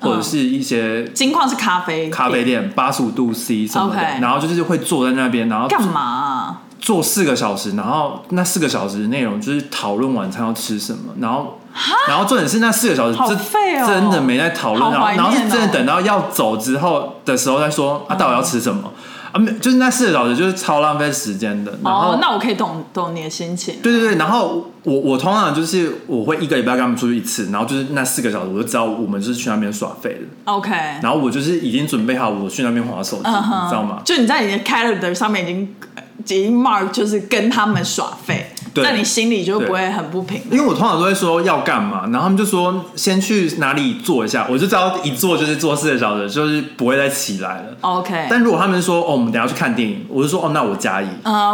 [0.00, 2.10] 或者是一些金矿是咖啡。
[2.10, 6.00] 咖啡店八十五度 C 什么的然后就是会坐在那边，然后干嘛？
[6.00, 11.60] 啊、坐四个小时，然后那四个小时的内容就是讨论晚餐要吃什么，然后
[12.08, 18.92] 然后重点是那四个小时这真的没在讨论，然后然后是真的等到要走之后的时候再说啊，到底要吃什么
[19.32, 19.38] 啊？
[19.38, 21.72] 没，就是那四个小时就是超浪费时间的。
[21.82, 23.76] 然后哦，那我可以懂懂你的心情。
[23.82, 30.70] 对对对，然后我我通常就是我会一个礼拜跟他们出去一次，然后就是那四个小时我就知道我们就是去那边耍废的，OK，
[31.02, 34.02] 然后我就是已经准备好我去那边划手机，你知道吗？
[34.04, 35.74] 就你在你的 calendar 上面已经
[36.18, 47.76] 已经 mark 就是跟他们耍废，对但你心里就不会很不平因为我通常都会说要干嘛，然后他们就说先去哪里坐一下，我就知道一坐就是坐四个小时，就是不会再起来了。
[47.80, 51.06] OK，但如果他们说哦，我们等下去看电影，我就说哦，那我加一，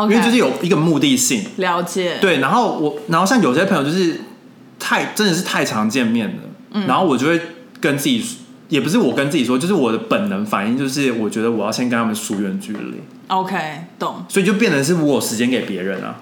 [0.03, 1.43] 因为就是有一个目的性。
[1.57, 2.19] 了解。
[2.21, 4.21] 对，然后我，然后像有些朋友就是
[4.79, 7.41] 太真的是太常见面了，嗯然后我就会
[7.81, 8.23] 跟自己，
[8.69, 13.57] 也不是我跟自己说，就是我的本能反应就是我觉得我要先跟他们疏远距离，OK，
[13.99, 14.25] 懂。
[14.29, 16.17] 所以就变成是我有时间给别人啊。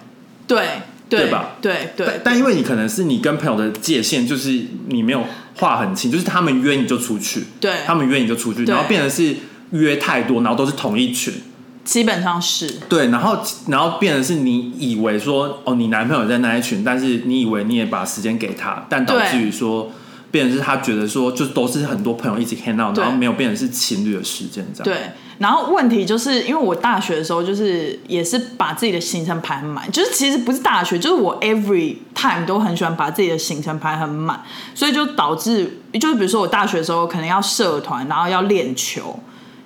[0.47, 0.67] 对
[1.09, 1.57] 对对吧？
[1.61, 2.07] 对对。
[2.07, 5.25] 但但因为你可能是你跟朋友的界限，就是你没有
[5.57, 7.73] 画很清，就是他们约你就出去，对。
[7.87, 9.37] 他们约你就出去，然后变成是
[9.71, 11.33] 约太多，然后都是同一群，
[11.85, 12.81] 基本上是。
[12.89, 19.93] 对，然后然后变成是你以为说哦，你男朋友在那一群，但是你以为你也把时间给他，但导致于说。
[20.35, 24.85] 变成是他觉得说，就都是很多朋友一起 hang out，然后没有变成是情侣的时间这样。
[24.85, 25.12] 对。
[25.38, 34.42] 然后问题就是因为我大学的时候就是也是把自己的行程排很满，就是其实不是大学，就是我 every time 都很喜欢把自己的行程排很满，
[34.75, 39.16] 所以就导致就是比如说我大学的时候可能要社团，然后要练球。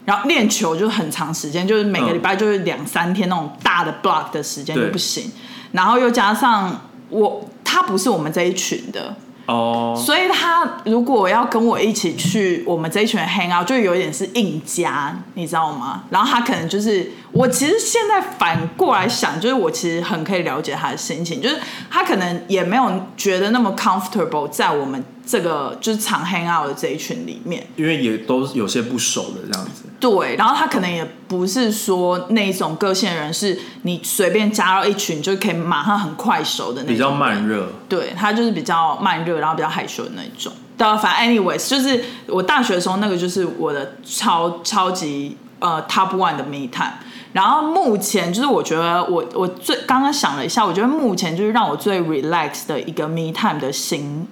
[0.04, 5.30] 然后练球就很长时间，就是每个礼拜就是两三天那种大的 block 的时间就不行。
[5.72, 9.14] 然后又加上我他不是我们这一群的，
[9.48, 16.02] 哦，所以他如果要跟我一起去我们这一群人 hang out，就有点是硬加，你知道吗？
[16.10, 21.58] 然后他可能就是我其实现在反过来想，就是我其实很可以了解他的心情，就是
[21.90, 27.66] 他可能也没有觉得那么 comfortable 在我们这个就是常 hang out 的这一群里面。
[27.76, 29.84] 因为也都有些不熟的这样子。
[30.00, 37.46] 对，然后他可能也不是说那一种个性的人，是你随便加到一群就可以马上很快熟的那种，比较慢。
[37.46, 40.52] 热，对他就是比较慢热，然后比较害羞的那种。
[40.76, 46.94] 对啊，反正 anyways，就是我大学的时候那个就是我的超超级呃 top one 的 me time。
[47.38, 54.26] 然后目前就是我觉得我我最刚刚想了一下，我觉得目前就是让我最 relax 的一个 me time 的行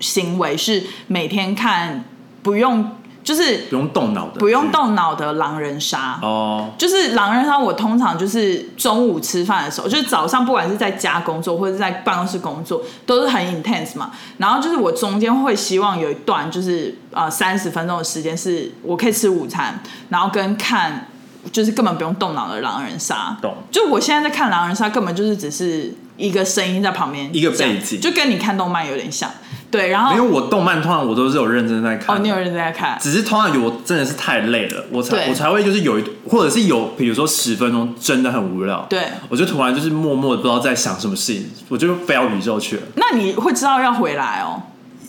[0.00, 2.04] 行为是每天看
[2.42, 2.90] 不用
[3.24, 4.70] 就是不用动脑的，不用。
[4.70, 6.18] 动脑的狼人杀。
[6.20, 14.10] 哦，就是狼人杀，我通常就是中午吃饭的时候，就是早上不管是在家工作或者是在办公室工作，都是很 intense 嘛。
[14.36, 19.80] 然后就是我中间会希望有一段就是呃三十分钟的时间是我可以吃午餐，
[20.10, 21.06] 然后跟看
[21.50, 23.36] 就是根本不用动脑的狼人杀。
[23.40, 29.30] 懂就我现在在看狼人杀，根本就是只是一个声音在旁边，一个背景就跟你看动漫有点像。
[29.70, 32.14] 对，然后因为我动漫通常我都是有认真在看。
[32.14, 42.82] 哦，你有认真在看，只是通常有我真的是太累了，我才我才会就是有一或者是有比如说十分钟真的很无聊，对我就突然就是默默的不知道在想什么事情，我就飞到宇宙去了。
[42.96, 44.60] 那你会知道要回来哦。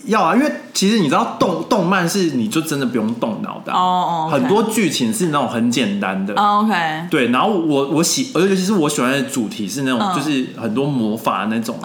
[0.06, 6.34] 要啊，因为其实你知道动动漫是你就真的不用动脑的啊、哦哦很多剧情是那种很简单的。
[6.34, 6.74] 哦 OK，
[7.10, 10.14] 对，然后我我喜，尤其是我喜欢的主题是那种，嗯。
[10.14, 11.76] 就是很多魔法那种，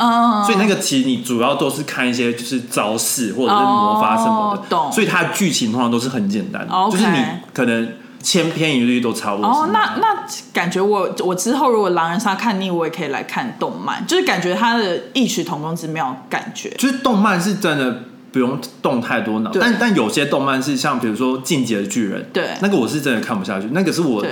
[0.45, 4.91] 所以那个其实你主要都是看一些就是招式或者是魔法什么的，哦懂。
[4.91, 6.73] 所以它的剧情通常都是很简单的。
[6.91, 7.17] 就是你
[7.53, 7.91] 可能
[8.21, 16.69] 千篇一律都差不多哦，那那感觉我我之后如果狼人杀看腻，我也可以来看动漫，就是感觉它的异曲同工之妙，感觉。
[16.71, 22.49] 就是动漫是真的不用动太多脑，但但有些动漫是像比如说《进击的巨人》，对。
[22.61, 24.23] 那个我是真的看不下去，那个是我，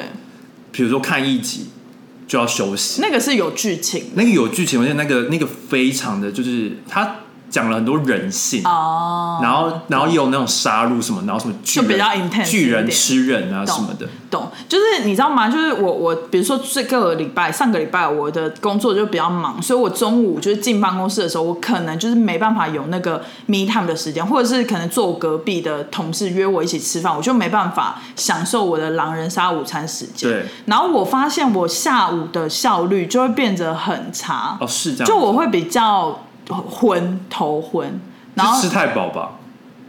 [0.71, 1.67] 比如说看一集
[2.27, 7.15] 就要休息，那个是有剧情那个有剧情，而且那个那个非常的就是他
[7.49, 8.61] 讲了很多人性。
[8.65, 15.49] 哦，然后，然后也有那种杀戮什么，然后什么巨人就比较 intense 巨人吃人啊什么的，懂，就是你知道吗？
[15.49, 30.29] 就是我我比如说这个礼拜上个礼拜我的工作就比较忙，所以我中午就是进办公室的时候，我可能就是没办法有那个 me time 的时间，或者是可能坐我隔壁的同事约我一起吃饭，我就没办法享受我的狼人杀午餐时间。
[30.29, 37.99] 对，然后我发现我下午的效率就会变得很差，哦是这样，就我会比较昏头昏，
[38.35, 39.31] 然后吃太饱吧？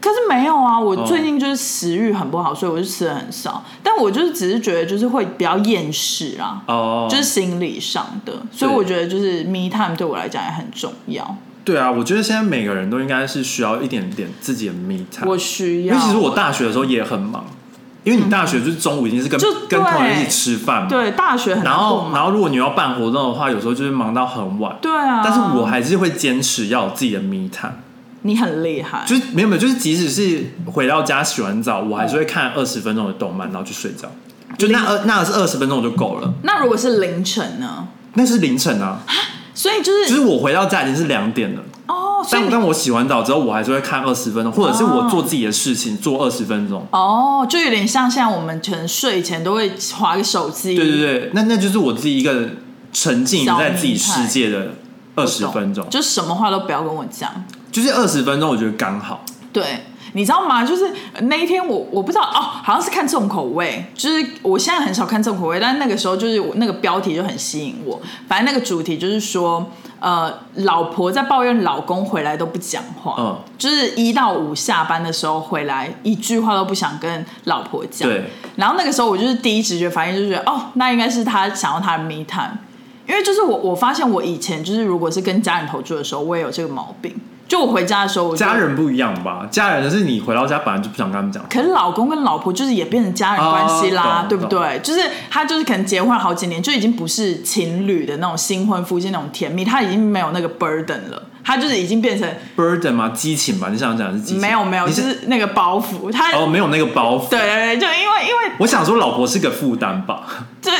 [0.00, 3.64] 可是没有啊，我哦最近就是食欲很不好，所以我就吃的很少。
[3.82, 11.36] 但我就是只是觉得就是会比较厌世啊，哦，就是心理上的，所以我觉得就是 me time 对我来讲也很重要。
[11.64, 15.28] 对啊，我觉得现在每个人都应该是需要一点点自己的 me time。
[15.28, 17.44] 我需要，因为其实我大学的时候也很忙，
[18.05, 19.38] 因为你大学就是中午已经是跟、
[19.68, 27.72] 跟同学一起吃饭嘛，对大学很然后然后如果你要办活动的话，有时候就是忙到很晚，对啊，但是我还是会坚持要有自己的 me time，
[28.22, 34.09] 你很厉害，就是没有没有，就是即使是回到家洗完澡，我还是会看二十分钟的动漫，然后去睡觉，
[34.57, 37.88] 就那二那是二十分钟就够了，那如果是凌晨呢？
[38.14, 39.01] 那是凌晨啊，
[39.55, 41.62] 所以就是、就是我回到家已经是两点了。
[42.19, 46.87] 哦，所以但但我洗完澡之后，我还是会看二十分钟，或者是我做自己的事情做二十分钟。
[46.91, 52.49] 哦，就有点像现在我们可能睡前都会划个手机，对对对，那那就是我自己一个
[52.93, 54.73] 沉浸小在自己世界的
[55.14, 57.31] 二，十分钟，就什么话都不要跟我讲。
[57.71, 59.25] 就是二十分钟，我觉得刚好。
[59.53, 60.64] 对，你知道吗？
[60.64, 60.90] 就是
[61.22, 68.00] 那一天我我不知道哦，好像是看重口味，就是我现在很少看重口味，但是那个时候就是我那个标题就很吸引我。
[68.26, 78.09] 反正那个主题就是说，呃，老婆在抱怨老公回来都不讲话，嗯就是一到五下班的时候回来一句话都不想跟老婆讲。
[78.09, 78.24] 对，
[78.56, 82.59] 然后那个时候我就是第一直觉反应就是觉得，哦，那应该是他想要他的 me time。
[83.06, 87.18] 因为就是我，我发现我以前就是，如果是跟家人投注的时候，我也有这个毛病。
[87.49, 89.49] 就我回家的时候，我家人不一样吧？
[89.51, 94.78] 家人的是你回到家本来就不想跟他们讲，可是老公跟老婆就是也变成家人关系啦，哦对不对？
[94.80, 103.09] 就是他就是可能结婚了好几年，就已经不是情侣的那种新婚夫妻那种甜蜜，他已经没有那个 burden 了，他就是已经变成 burden 吗？
[103.14, 103.68] 激情吧？
[103.72, 104.40] 你想讲的是激情？
[104.40, 106.12] 没有没有，你就是那个包袱。
[106.12, 107.30] 他、哦，没有那个包袱。
[107.30, 110.46] 对对对，就因为因为我想说，老婆是个负担吧？
[110.61, 110.70] 这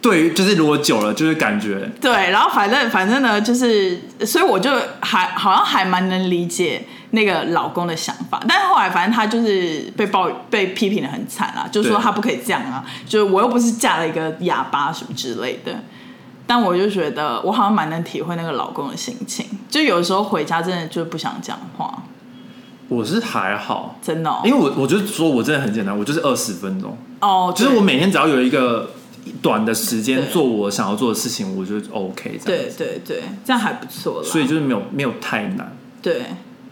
[0.00, 1.90] 对于就是如果久了，就是感觉。
[2.00, 4.70] 对，然后反正反正呢，就是所以我就
[5.00, 15.72] 还好像还蛮能理解那个老公的想法，但是后来反正他就是被抱被批评的很惨啊，就是说他不可以这样啊，就是我又不是嫁了一个哑巴什么之类的。
[16.46, 22.04] 但我就觉得我好像蛮能体会那个老公的心情，就有时候回家真的就不想讲话，
[22.88, 24.40] 我是还好，真的、哦。
[24.44, 28.90] 因为我我就说我真的很简单，我就是二十分钟，哦，就是我每天只要有一个
[29.40, 32.76] 短的时间做我想要做的事情，我就 OK 这样对子。
[32.78, 34.24] 对对，这样还不错了。
[34.24, 35.76] 所以就是没有没有太难。
[36.00, 36.22] 对，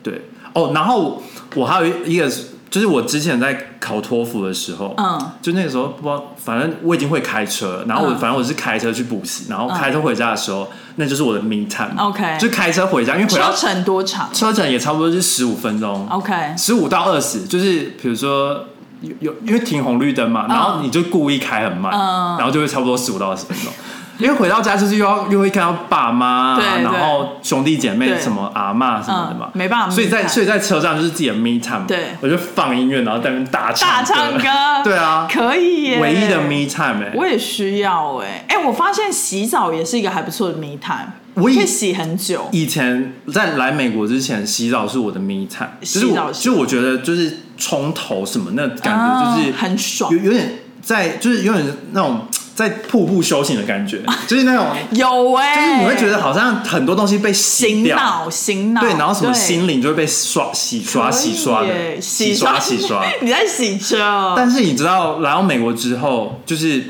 [0.03, 0.23] 对
[0.55, 1.23] 哦，然后
[1.55, 2.31] 我还有一个，
[2.71, 11.95] 就是我之前在考托福的时候，嗯，就那个时候不知道，反正我已经会开车，然后我、嗯反正我是开车去补习，然后开车回家的时候，那就是我的 me time。
[11.99, 18.65] OK 就开车回家，因为回到车程多长车程也差不多是十五分钟，？OK，十五到二十，就是比如说。
[19.01, 22.37] 有有，因为停红绿灯嘛，然后你就故意开很慢，嗯。
[22.39, 23.73] 然后就会差不多十五到二十分钟。
[24.19, 29.51] 因为回到家就是又要又会看到爸妈、然后兄弟姐妹什么阿妈什么的嘛。
[29.53, 32.17] 嗯，没办法所以在所以在车上就是自己的 me time，对。
[32.23, 34.49] 我就放音乐，然后在那边大唱大唱歌，
[34.83, 42.47] 对啊，可以耶，唯一的 me time 哎、我也需要哎、哎、我发现洗澡也是一个还不错的 me time，我以洗很久。
[42.51, 63.05] 以前在来美国之前，洗澡是我的 me time，就是我洗澡是就我觉得就是冲头什么那感觉就是啊很爽有有点在就是有点那种在瀑布修行的感觉， 就是那种有哎、就是你会觉得好像很多东西被洗掉，醒脑醒脑，对，然后什么心灵就会被刷洗刷洗刷的耶洗刷刷洗刷。
[63.21, 66.83] 你在洗车，但是你知道来到美国之后，就是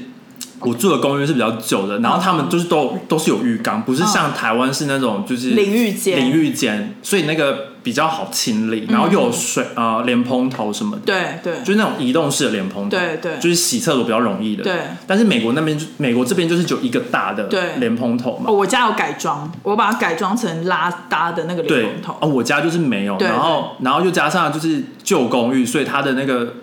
[0.61, 11.03] 我住的公寓是比较久的，然后他们就是都都是有浴缸，不是像台湾是那种就是淋浴间淋浴间，所以那个比较好清理，然后又有水呃莲蓬头什么的。
[11.05, 14.65] 对对就是那种移动式的莲蓬头，对对就是洗厕所比较容易的。
[14.65, 18.53] 对但是美国那边就美国这边就是只有一个大的对莲蓬头嘛哦，。
[18.55, 22.17] 我家有改装，我把它改装成拉搭的那个对莲蓬头。
[22.21, 26.55] 哦，我家就是没有，然后然后又加上就是旧公寓，所以它的那个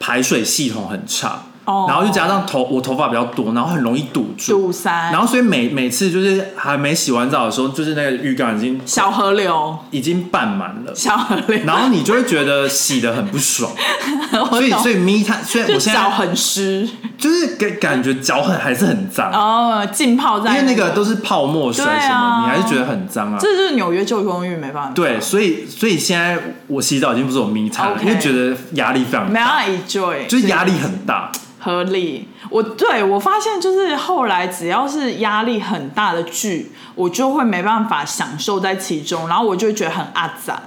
[0.00, 1.86] 排水系统很差，哦。
[1.88, 13.70] 然后就加上头我头发比较多，然后很容易堵住，堵塞，然后所以每每次就是还没洗完澡的时候，就是那个浴缸已经小河流，已经半满了，小河流，然后你就会觉得洗的很不爽，
[14.50, 16.88] 所以所以咪它虽然我现在脚很湿，
[17.24, 23.38] 就是感感觉脚很还是很脏，哦，浸泡在、因为那个都是泡沫水什么，你还是觉得很脏啊。
[23.40, 31.32] 这就是纽约旧公寓没办法，对，所以所以现在我洗澡已经不是我咪 time，了因为觉得压力非常大，没办法 enjoy，就是压力很大。
[31.58, 32.28] 合理。
[32.50, 40.60] 我对我发现就是后来只要是压力很大的剧，我就会没办法享受在其中，然后我就会觉得很阿杂。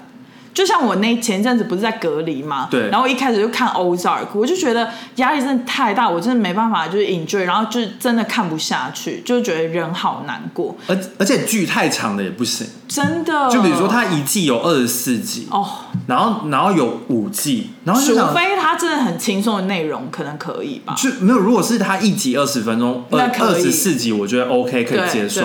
[0.58, 13.48] 就像我那前一阵子不是在隔离嘛，对然后一开始就看 Ozark，我就觉得压力真的太大，我真的没办法就是 enjoy，然后就是真的看不下去，就觉得人好难过，而而且剧太长了也不行，真的。
[13.52, 15.64] 就比如说它一季有二十四集，哦，
[16.08, 20.96] 然后然后有五季，然后除非它真的很轻松的内容，可能可以吧。
[20.98, 25.44] 就没有，如果是它一集二十分钟，二二十四集，我觉得 OK 可以接受。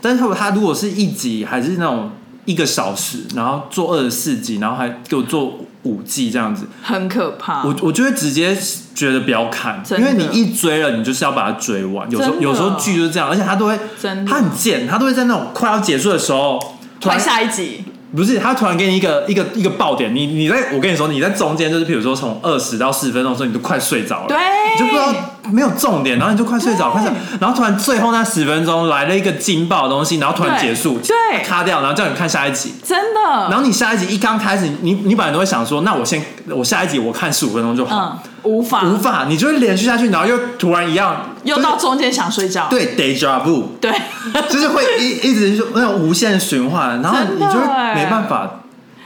[0.00, 2.12] 但是它如果是一集还是那种
[2.44, 7.64] 一个小时，然后做二十四集，然后还给我做五季这样子，很可怕。
[7.64, 8.56] 我我就会直接
[8.94, 12.10] 觉得不要看，因为你一追了，你就是要把它追完。
[12.10, 16.58] 有时候有时候剧就是这样，而且他都会，真的它很贱，他都会在那种快要结束的时候，
[17.00, 17.84] 突然下一集，
[18.14, 24.36] 不是，他突然给你一个一个一个爆点，你你在我跟你说，你在中间就是，比如说从二十到四十分钟的时候，你就快睡着了，对。
[24.74, 25.12] 你就不知道
[25.50, 31.42] 没有重点，然后你就快睡着，快睡着，然后突然最后那十分钟来了一个劲爆的东西，然后突然结束，对。
[31.42, 33.20] 卡掉，然后叫你看下一集，真的。
[33.50, 42.66] 然后你下一集一刚开始，你你本来都会想说，那我先我下一集我看十五分钟就好，嗯，无法无法，你就会连续下去，然后又突然一样，又到中间想睡觉。
[42.68, 43.42] 对，day job，
[43.80, 43.92] 对，
[44.48, 47.60] 就是会一一直就那种无限循环，然后你就
[47.94, 48.50] 没办法。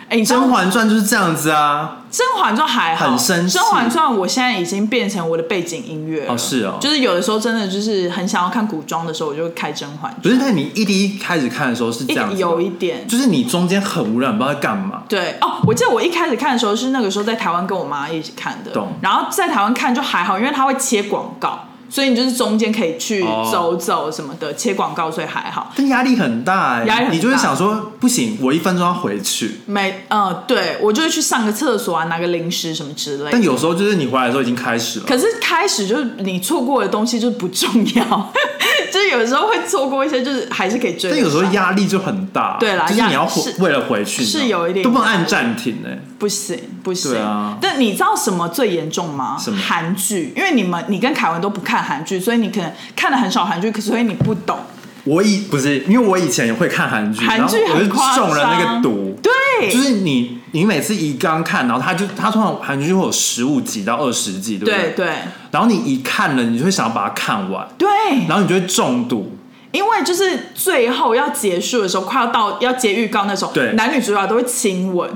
[0.09, 10.37] 哎，甄嬛传》就是这样子啊，《甄嬛传》还好，很甄嬛传》我现在已经变成我的背景音乐了哦是哦就是有的时候真的就是很想要看古装的时候，我就会开《甄嬛不是？
[10.39, 13.07] 但你一第一开始看的时候是这样》，子，有一点。
[13.09, 15.03] 就是你中间很无聊，你不知道在干嘛。
[15.09, 25.73] 对哦，我记得我一开始看的时候是那个时候在台湾跟我妈一起看的懂，然后在台湾看就还好，因为它会切广告，所以你就是中间可以去哦走走什么的，切广告，所以还好。
[25.77, 29.61] 但压力很大、欸，压力很大你就会想说，不行，我一分钟要回去。
[29.67, 33.31] 没，嗯，对我就会去上个厕所啊，拿个零食什么之类的。
[33.33, 38.33] 但有时候就是你回来的时候已经开始了，可是开始就是你错过的东西就是不重要，
[38.93, 41.11] 就是有时候会错过一些，就是还是可以追。
[41.11, 42.57] 但有时候压力就很大。
[42.59, 47.13] 对啦就是你要回为了回去，是有一点都不能按暂停哎、不行不行。
[47.13, 49.37] 对啊但你知道什么最严重吗？
[49.39, 54.59] 什么韩剧，因为你们你跟凯文都不看韩剧，所以你可能看的很少韩剧，可所以你不懂。
[55.05, 59.17] 我以不是因为我以前也会看韩剧，韩剧很夸张中了那个毒。
[59.23, 65.15] 对，就是你，你每次一刚看，然后他就他通常韩剧就会有十五集到二十集，对不对对
[65.53, 67.89] 然后你一看了，你就会想要把它看完，对，
[68.29, 69.33] 然后你就会中毒。
[69.71, 75.09] 因为就是最后要结束的时候，快要到要接预告那时候，对男女主角都会亲吻。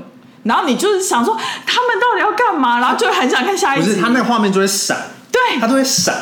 [0.43, 1.35] 然后你就是想说
[1.65, 3.89] 他们到底要干嘛，然后就会很想看下一集。
[3.89, 4.97] 不是，他那个画面就会闪，
[5.49, 5.59] 对。
[5.59, 6.15] 它都会闪，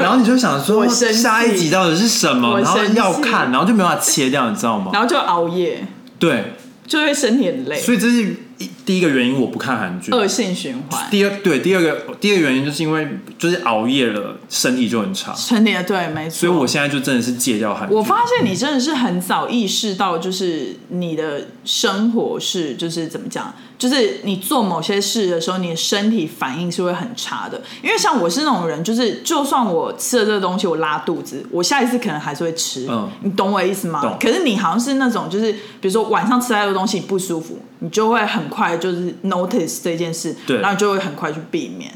[0.00, 4.90] 然后你就想说下一集到底是什么，然后要看，然后就没办法切掉，你知道吗？
[4.92, 5.86] 然后就熬夜，
[6.18, 6.54] 对，
[6.86, 7.80] 就会身体很累。
[7.80, 8.36] 所以这是一
[8.84, 11.08] 第一个原因我不看韩剧，恶性循环。
[11.10, 13.06] 第二对第二个第二个原因就是因为
[13.38, 16.40] 就是熬夜了，身体就很差，陈年对，没错。
[16.40, 17.94] 所以我现在就真的是戒掉韩剧。
[17.94, 27.60] 我发现你真的是很早意识到，就是你的生活是就是怎么讲，就是你做某些事的时候，你的身体反应是会很差的。
[27.82, 32.86] 因为像我是那种人，就是就算我吃了这个东西，我拉肚子，我下一次可能还是会吃。
[32.90, 34.16] 嗯你懂我意思吗懂？
[34.20, 41.90] 可是你好像是那种，就是比如说晚上吃太多东西不舒服，你就会很快就是 notice 这件事，对然后就会很快去避免。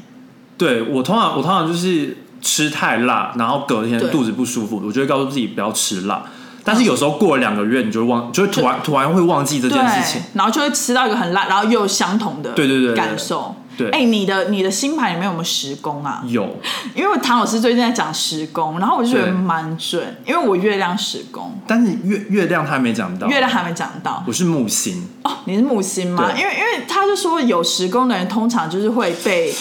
[0.57, 6.25] 对我通常我通常就是吃太辣，然后隔天肚子不舒服，我就会告诉自己不要吃辣。
[6.65, 13.55] 但是有时候过了两个月，你就会忘，就会突然突然会忘记这件事情。，然后就会吃到一个很辣，然后又有相同的对对对对感受。
[13.77, 16.23] 对哎、你的你的星盘里面有没有十宫啊？
[16.27, 16.57] 有
[16.95, 25.33] 因为唐老师最近在讲十宫，然后我就觉得蛮准，因为我月亮十宫，但是月月亮他还没讲到，月亮还没讲到我是木星，哦。
[25.45, 26.31] 你是木星吗？
[26.33, 29.55] 对因为因为他就说有十宫的人通常就是会被，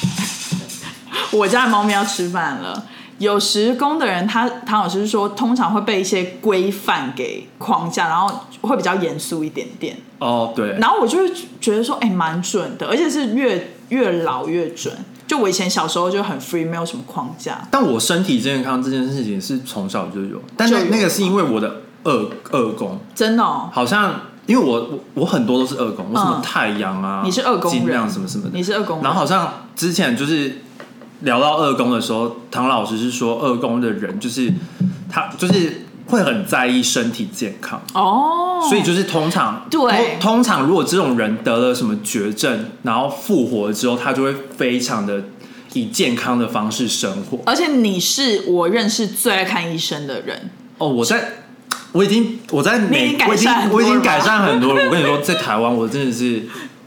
[1.32, 2.86] 我家的猫咪要吃饭了。
[3.18, 8.28] 有时工的人，他唐老师是说，通常会被一些规范给框架，然后
[8.62, 9.96] 会比较严肃一点点。
[10.18, 14.92] 哦，对，然后我就会觉得说，哎、蛮准的，而且是越越老越准。
[15.26, 17.66] 就我以前小时候就很 free，没有什么框架。
[17.70, 26.42] 但我身体健康这件事情是从小就有，但是那那个是因为我的二二宫，真的、哦，好像因为我我我很多都是二宫，我什么嗯。
[26.42, 30.60] 太阳啊，你是二宫金亮人什么什么的，你是二宫然后好像之前就是
[31.24, 34.52] 聊到二宫的时候，唐老师是说二宫的人就是
[35.10, 39.80] 他就是会很在意身体健康，哦，所以就是通常对
[40.20, 45.24] 通通常如果这种人得了什么绝症，然后复活之后，他就会非常的
[45.72, 47.40] 以健康的方式生活。
[47.46, 51.40] 而且你是我认识最爱看医生的人，哦，我在。
[51.92, 54.84] 我已经我在已美我已经我已经改善很多了。
[54.84, 56.42] 我跟你说，在台湾我真的是，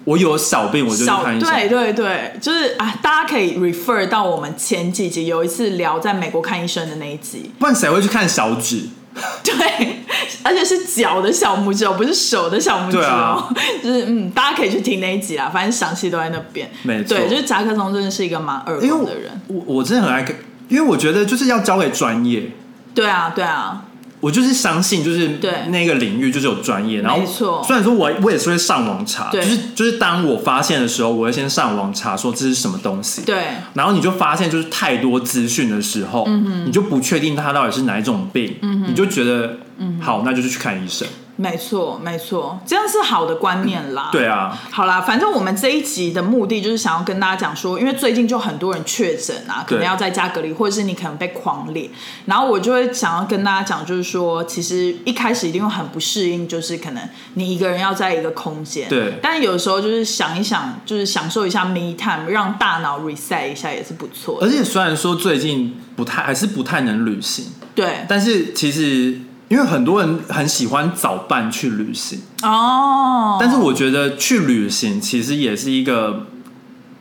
[0.08, 1.50] 我有小病我就小看医生。
[1.50, 8.84] 对对对，就是啊，大家可以 refer 到我们前几集有一次聊在美国看医生的那一集，不然谁会去看小指？
[9.44, 9.98] 对，
[10.44, 13.54] 而且是脚的小拇指哦，不是手的小拇指对哦啊，
[13.84, 16.70] 就是嗯，大家可以去听那一集啦，反正详细都在那边。
[16.84, 19.42] 没错对，就是甲壳虫真的是一个蛮二因为我宫的人。
[19.48, 20.34] 我我真的很爱看，
[20.70, 22.44] 因为我觉得就是要交给专业。
[22.96, 23.84] 对啊，对啊，
[24.28, 25.70] 我就是相信，就是对。
[25.70, 27.64] 那个领域就是有专业，然后没错。
[27.66, 29.42] 虽然说我我也是会上网查，对。
[29.42, 38.54] 就是就是当我发现的时候，我会先上网查说这是什么东西，对，然后你就发现就是太多资讯的时候，嗯你就不确定它到底是哪一种病，
[38.86, 39.60] 你就觉得，
[40.02, 41.08] 好，那就是去看医生。
[41.38, 44.10] 没错，没错，这样是好的观念啦。
[44.12, 51.90] 对啊，好啦，反正我们这一集的目的就是想要跟大家讲说，因为最近就很多人确诊啊，可能要在家隔离，或者是你可能被狂裂，
[52.26, 59.14] 然后我就会想要跟大家讲，就是说，其实一开始一定会很不适应，就是可能你一个人要在一个空间，对。
[59.22, 64.48] 但有时候就是想一想，就是享受一下 me time，让大脑 reset 一下也是不错的。
[64.48, 69.20] 而且虽然说最近不太还是不太能旅行，对，但是其实
[69.50, 76.26] 因为很多人很喜欢早办去旅行，哦，但是我觉得去旅行其实也是一个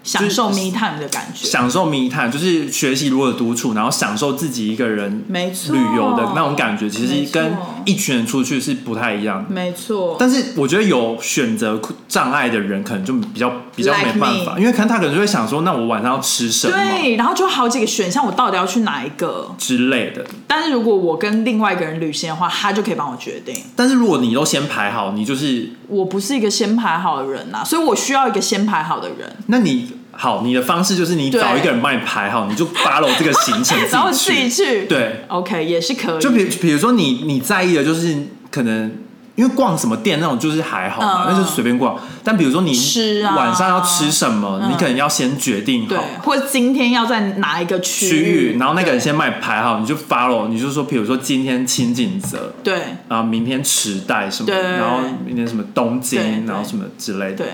[0.07, 7.53] 享受就是 me time 的感觉，享受密探，就是学习如何独处，然后享受自己一个人没错旅游的那种感觉，其实跟
[7.85, 9.51] 一群人出去是不太一样的。
[9.53, 19.53] 没错，但是我觉得有选择障碍的人，可能就比较比较没办法因为可能他可能就会想说，那我晚上要吃什么对，然后就好几个选项，我到底要去哪一个？
[19.59, 20.25] 之类的。
[20.47, 23.55] 但是如果我跟另外一个人旅行的话，他就可以帮我决定。
[23.75, 34.87] 但是如果你都先排好，你就是，我不是一个先排好的人呐、所以我需要一个先排好的人，那你好，你的方式就是你找一个人帮你排好，你就 follow 这个行程，然后自己去。
[34.87, 36.21] 对，，OK，也是可以。
[36.21, 38.17] 就比比如说你你在意的就是
[38.51, 38.91] 可能
[39.35, 41.31] 因为逛什么店那种就是还好嘛，嗯。
[41.31, 41.99] 那就是随便逛。
[42.25, 43.37] 但比如说你吃啊。
[43.37, 52.81] 晚上要吃什么，嗯你可能要先决定对好，或者今天要在哪一个区区域，然后那个人先帮你排好，你就 follow，你就说，比如说今天清景泽，对。
[53.09, 54.63] 然后明天池袋什么，对。
[54.63, 57.37] 然后明天什么东京，然后什么之类的。
[57.37, 57.47] 对，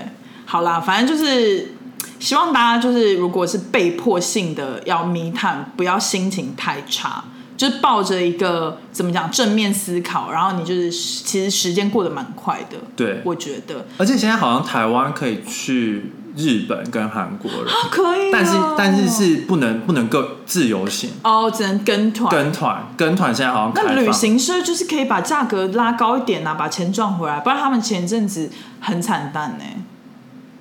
[0.45, 1.72] 好啦，反正就是
[2.19, 7.23] 希望大家就是如果是被迫性的要密探，不要心情太差。
[7.55, 22.29] 就是抱着一个怎么讲正面思考，然后你就是其实时间过得蛮快的，对我觉得而且现在好像台湾可以去日本跟韩国了，可以哦，但是但是是不能不能够自由行，哦，只能跟团。
[22.31, 23.73] 跟团跟团现在好像。
[23.75, 28.49] 那旅行社就是可以把价格拉高一点啊，把钱赚回来，不然他们前阵子
[28.81, 29.63] 很惨淡呢、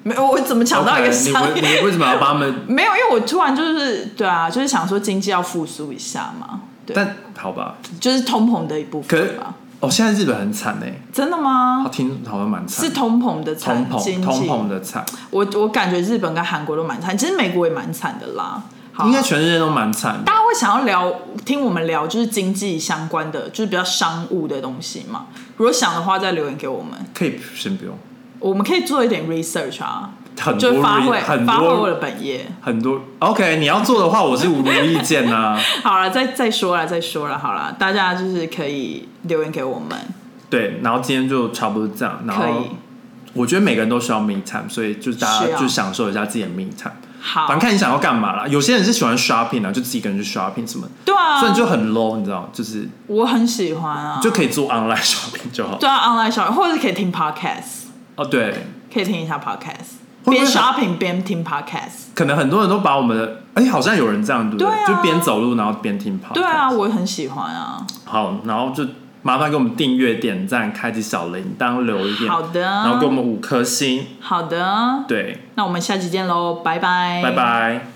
[0.03, 1.81] 没有，我怎么抢到一个商为业？
[1.81, 2.55] 你为什么要帮他们？
[2.67, 9.55] 没有，因为我突然就是对啊，就是想说经济要复苏一下嘛，对，但好吧，就是通膨的一部分吧。
[9.81, 11.85] 哦，现在日本很惨哎，真的吗？
[11.91, 15.05] 听好像蛮惨，是通膨的惨，通膨通膨的惨。
[15.31, 18.63] 我我感觉日本跟韩国都蛮惨，其实美国也蛮惨的啦。
[19.05, 20.23] 应该全世界都蛮惨。
[20.23, 21.11] 大家会想要聊
[21.47, 25.27] 听我们聊就是经济相关的，就是比较商务的东西嘛？
[25.57, 26.93] 如果想的话，再留言给我们。
[27.15, 27.99] 可以先不用，
[28.43, 30.11] 我们可以做一点 research 啊，
[30.59, 32.47] 就发挥发挥我的本业。
[32.61, 35.57] 很多 OK，你要做的话，我是无意见呐。
[35.85, 39.97] 好了，再再说了，再说了，好了，大家就是可以留言给我们。
[40.51, 42.21] 对，然后今天就差不多这样。
[42.27, 42.45] 然后
[43.35, 46.93] 我觉得每个人都需要 me time，所以就大家就享受一下自己的 me time。
[47.25, 48.47] 好，反正看你想要干嘛啦。
[48.49, 50.89] 有些人是喜欢 shopping 啊，就自己一个人去 shopping 什么。
[51.05, 55.77] 对啊，所以就很 low，你知道，就是我很喜欢啊，就可以做 online shopping 就好。
[55.77, 57.82] 对啊，online shopping，或者是可以听 podcast。
[58.23, 62.13] 哦，对，可以听一下 podcast，边 shopping 边听 podcast。
[62.15, 64.87] 可能很多人都把我们的，哎，好像有人这样对不对？
[64.87, 66.35] 就边走路然后边听 podcast。
[66.35, 67.87] 对啊，我很喜欢啊。
[68.05, 68.87] 好，然后就。
[69.25, 77.87] 麻烦给我们订阅、点赞、开启小铃铛、留言，好的，然后给我们五颗星，好的，对，那我们下期见喽，拜拜，拜拜。